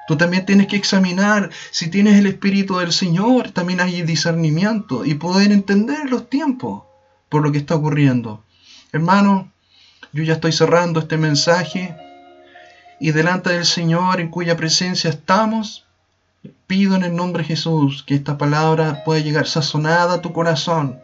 Tú 0.07 0.17
también 0.17 0.47
tienes 0.47 0.69
que 0.69 0.77
examinar 0.77 1.51
si 1.73 1.91
tienes 1.91 2.17
el 2.17 2.29
Espíritu 2.29 2.77
del 2.77 2.93
Señor, 2.93 3.51
también 3.51 3.81
hay 3.81 4.03
discernimiento 4.03 5.05
y 5.05 5.15
poder 5.15 5.51
entender 5.51 6.09
los 6.09 6.31
tiempos 6.31 6.85
por 7.29 7.43
lo 7.43 7.51
que 7.51 7.59
está 7.59 7.75
ocurriendo. 7.75 8.45
Hermano, 8.93 9.51
yo 10.13 10.23
ya 10.23 10.35
estoy 10.35 10.53
cerrando 10.53 11.01
este 11.01 11.17
mensaje 11.17 11.97
y 13.01 13.11
delante 13.11 13.51
del 13.51 13.65
Señor 13.65 14.21
en 14.21 14.29
cuya 14.29 14.57
presencia 14.57 15.11
estamos, 15.11 15.86
pido 16.67 16.97
en 16.97 17.03
el 17.03 17.15
nombre 17.15 17.43
de 17.43 17.49
Jesús 17.49 18.03
que 18.03 18.15
esta 18.15 18.39
palabra 18.39 19.05
pueda 19.05 19.21
llegar 19.21 19.47
sazonada 19.47 20.15
a 20.15 20.21
tu 20.21 20.33
corazón, 20.33 21.01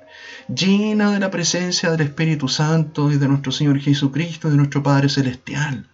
llena 0.48 1.10
de 1.10 1.20
la 1.20 1.30
presencia 1.30 1.90
del 1.90 2.00
Espíritu 2.00 2.48
Santo 2.48 3.10
y 3.10 3.16
de 3.16 3.28
nuestro 3.28 3.52
Señor 3.52 3.80
Jesucristo 3.80 4.48
y 4.48 4.52
de 4.52 4.56
nuestro 4.56 4.82
Padre 4.82 5.08
Celestial, 5.08 5.88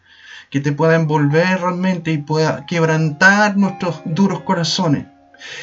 que 0.50 0.60
te 0.60 0.72
pueda 0.72 0.94
envolver 0.94 1.60
realmente 1.60 2.12
y 2.12 2.18
pueda 2.18 2.66
quebrantar 2.66 3.56
nuestros 3.56 4.00
duros 4.04 4.40
corazones. 4.42 5.06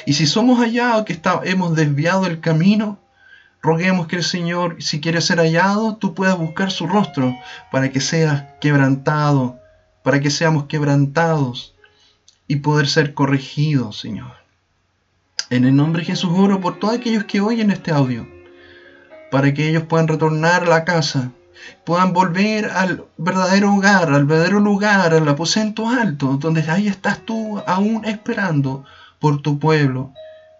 Y 0.06 0.14
si 0.14 0.28
somos 0.28 0.62
allá 0.62 0.98
o 0.98 1.06
que 1.06 1.20
hemos 1.44 1.76
desviado 1.76 2.28
el 2.28 2.40
camino, 2.40 3.00
Roguemos 3.66 4.06
que 4.06 4.18
el 4.18 4.24
Señor, 4.24 4.76
si 4.84 5.02
quiere 5.02 5.22
ser 5.22 5.40
hallado, 5.40 5.96
tú 5.96 6.14
puedas 6.14 6.38
buscar 6.38 6.70
su 6.70 6.86
rostro 6.86 7.36
para 7.72 7.90
que 7.90 8.00
seas 8.00 8.44
quebrantado, 8.62 9.60
para 10.04 10.20
que 10.20 10.30
seamos 10.30 10.66
quebrantados 10.66 11.75
y 12.48 12.58
poder 12.58 12.88
ser 12.88 13.14
corregidos, 13.14 14.00
Señor. 14.00 14.34
En 15.50 15.66
el 15.66 15.76
nombre 15.76 16.02
de 16.02 16.08
Jesús 16.08 16.32
oro 16.34 16.60
por 16.62 16.80
todos 16.80 16.96
aquellos 16.96 17.26
que 17.26 17.42
oyen 17.42 17.72
este 17.72 17.92
audio, 17.92 18.28
para 19.32 19.54
que 19.54 19.70
ellos 19.70 19.84
puedan 19.84 20.08
retornar 20.08 20.64
a 20.64 20.68
la 20.68 20.86
casa, 20.86 21.32
puedan 21.84 22.14
volver 22.14 22.66
al 22.66 23.06
verdadero 23.18 23.74
hogar, 23.74 24.12
al 24.12 24.26
verdadero 24.26 24.60
lugar, 24.60 25.14
al 25.14 25.28
aposento 25.28 25.88
alto, 25.88 26.38
donde 26.40 26.62
ahí 26.70 26.88
estás 26.88 27.20
tú 27.26 27.62
aún 27.66 28.06
esperando 28.06 28.86
por 29.20 29.42
tu 29.42 29.60
pueblo, 29.60 30.14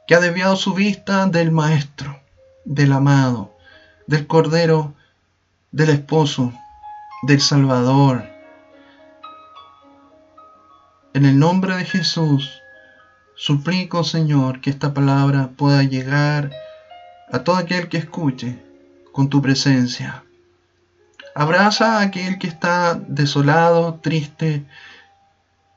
que 0.08 0.16
ha 0.16 0.20
desviado 0.20 0.56
su 0.56 0.74
vista 0.74 1.26
del 1.28 1.52
Maestro 1.52 2.20
del 2.66 2.92
amado, 2.92 3.56
del 4.08 4.28
Cordero, 4.28 4.94
del 5.72 5.92
Esposo, 5.92 6.52
del 7.24 7.40
Salvador. 7.40 8.35
En 11.16 11.24
el 11.24 11.40
nombre 11.40 11.78
de 11.78 11.86
Jesús, 11.86 12.62
suplico, 13.38 14.04
Señor, 14.04 14.60
que 14.60 14.70
esta 14.70 14.94
palabra 14.94 15.52
pueda 15.56 15.82
llegar 15.82 16.52
a 17.32 17.40
todo 17.40 17.56
aquel 17.56 17.88
que 17.88 17.96
escuche 17.96 18.62
con 19.14 19.30
tu 19.30 19.42
presencia. 19.42 20.26
Abraza 21.34 22.00
a 22.00 22.02
aquel 22.02 22.38
que 22.38 22.48
está 22.48 22.96
desolado, 22.96 24.02
triste, 24.04 24.66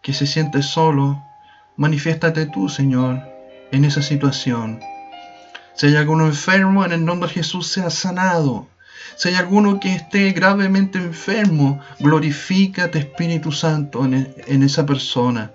que 0.03 0.12
se 0.12 0.27
siente 0.27 0.61
solo. 0.61 1.22
Manifiéstate 1.77 2.46
tú, 2.46 2.68
Señor, 2.68 3.22
en 3.70 3.85
esa 3.85 4.03
situación. 4.03 4.81
Si 5.77 5.87
hay 5.87 5.94
alguno 5.94 6.27
enfermo, 6.27 6.85
en 6.85 6.90
el 6.90 7.05
nombre 7.05 7.29
de 7.29 7.35
Jesús 7.35 7.68
sea 7.68 7.90
sanado. 7.90 8.66
Si 9.16 9.28
hay 9.28 9.34
alguno 9.34 9.80
que 9.80 9.94
esté 9.94 10.32
gravemente 10.32 10.98
enfermo, 10.98 11.80
glorifícate 11.98 12.98
Espíritu 12.98 13.52
Santo 13.52 14.04
en, 14.04 14.14
e, 14.14 14.34
en 14.46 14.62
esa 14.62 14.87
persona. 14.87 15.52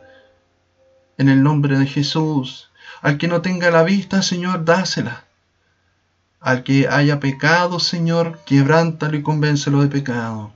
En 1.18 1.30
el 1.30 1.44
nombre 1.44 1.78
de 1.78 1.86
Jesús. 1.86 2.72
Al 3.02 3.18
que 3.18 3.28
no 3.28 3.42
tenga 3.42 3.72
la 3.72 3.84
vista, 3.84 4.22
Señor, 4.22 4.66
dásela. 4.66 5.26
Al 6.40 6.64
que 6.64 6.88
haya 6.88 7.20
pecado, 7.20 7.80
Señor, 7.80 8.40
quebrántalo 8.46 9.18
y 9.18 9.24
convéncelo 9.24 9.82
de 9.82 9.88
pecado. 9.88 10.54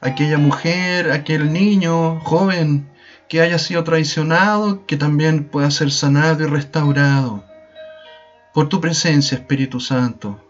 Aquella 0.00 0.38
mujer, 0.38 1.10
aquel 1.10 1.52
niño, 1.52 2.20
joven, 2.20 2.88
que 3.28 3.40
haya 3.40 3.58
sido 3.58 3.84
traicionado, 3.84 4.86
que 4.86 4.96
también 4.96 5.44
pueda 5.44 5.70
ser 5.70 5.90
sanado 5.90 6.44
y 6.44 6.46
restaurado 6.46 7.48
por 8.58 8.68
tu 8.68 8.80
presencia, 8.80 9.38
Espíritu 9.38 9.78
Santo. 9.78 10.40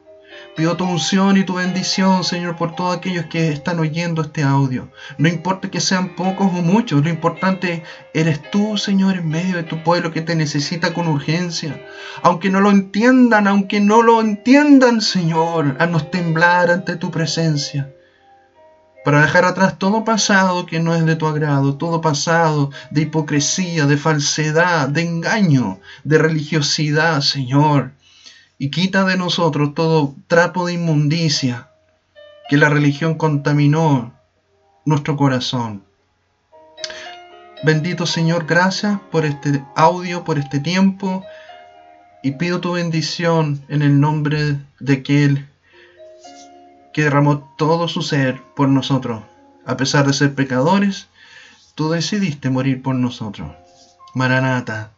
Pido 0.56 0.76
tu 0.76 0.84
unción 0.84 1.36
y 1.36 1.44
tu 1.44 1.54
bendición, 1.54 2.24
Señor, 2.24 2.56
por 2.56 2.74
todos 2.74 2.96
aquellos 2.96 3.26
que 3.26 3.48
están 3.48 3.78
oyendo 3.78 4.22
este 4.22 4.42
audio. 4.42 4.90
No 5.16 5.28
importa 5.28 5.70
que 5.70 5.80
sean 5.80 6.16
pocos 6.16 6.48
o 6.48 6.62
muchos, 6.62 7.02
lo 7.02 7.08
importante 7.08 7.84
eres 8.12 8.50
tú, 8.50 8.76
Señor, 8.76 9.16
en 9.16 9.28
medio 9.28 9.56
de 9.56 9.62
tu 9.62 9.82
pueblo 9.82 10.10
que 10.10 10.20
te 10.20 10.34
necesita 10.34 10.92
con 10.94 11.08
urgencia. 11.08 11.86
Aunque 12.22 12.50
no 12.50 12.60
lo 12.60 12.70
entiendan, 12.70 13.46
aunque 13.46 13.80
no 13.80 14.02
lo 14.02 14.20
entiendan, 14.20 15.00
Señor, 15.00 15.76
haznos 15.78 16.10
temblar 16.10 16.70
ante 16.70 16.96
tu 16.96 17.10
presencia 17.10 17.92
para 19.08 19.22
dejar 19.22 19.46
atrás 19.46 19.78
todo 19.78 20.04
pasado 20.04 20.66
que 20.66 20.80
no 20.80 20.94
es 20.94 21.06
de 21.06 21.16
tu 21.16 21.26
agrado, 21.26 21.76
todo 21.76 22.02
pasado 22.02 22.70
de 22.90 23.00
hipocresía, 23.00 23.86
de 23.86 23.96
falsedad, 23.96 24.86
de 24.88 25.00
engaño, 25.00 25.80
de 26.04 26.18
religiosidad, 26.18 27.22
Señor. 27.22 27.92
Y 28.58 28.70
quita 28.70 29.04
de 29.04 29.16
nosotros 29.16 29.74
todo 29.74 30.14
trapo 30.26 30.66
de 30.66 30.74
inmundicia 30.74 31.68
que 32.48 32.56
la 32.56 32.68
religión 32.68 33.14
contaminó 33.14 34.12
nuestro 34.84 35.16
corazón. 35.16 35.84
Bendito 37.62 38.06
Señor, 38.06 38.46
gracias 38.46 38.98
por 39.12 39.24
este 39.24 39.64
audio, 39.76 40.24
por 40.24 40.38
este 40.38 40.60
tiempo, 40.60 41.24
y 42.22 42.32
pido 42.32 42.60
tu 42.60 42.72
bendición 42.72 43.62
en 43.68 43.82
el 43.82 44.00
nombre 44.00 44.56
de 44.80 44.92
aquel 44.92 45.48
que 46.92 47.04
derramó 47.04 47.54
todo 47.56 47.86
su 47.86 48.02
ser 48.02 48.42
por 48.56 48.68
nosotros. 48.68 49.22
A 49.66 49.76
pesar 49.76 50.06
de 50.06 50.12
ser 50.12 50.34
pecadores, 50.34 51.08
tú 51.74 51.90
decidiste 51.90 52.50
morir 52.50 52.82
por 52.82 52.94
nosotros. 52.94 53.52
Maranata. 54.14 54.92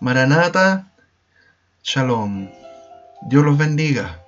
Maranata. 0.00 0.88
Shalom. 1.82 2.61
Dios 3.24 3.44
los 3.44 3.56
bendiga. 3.56 4.21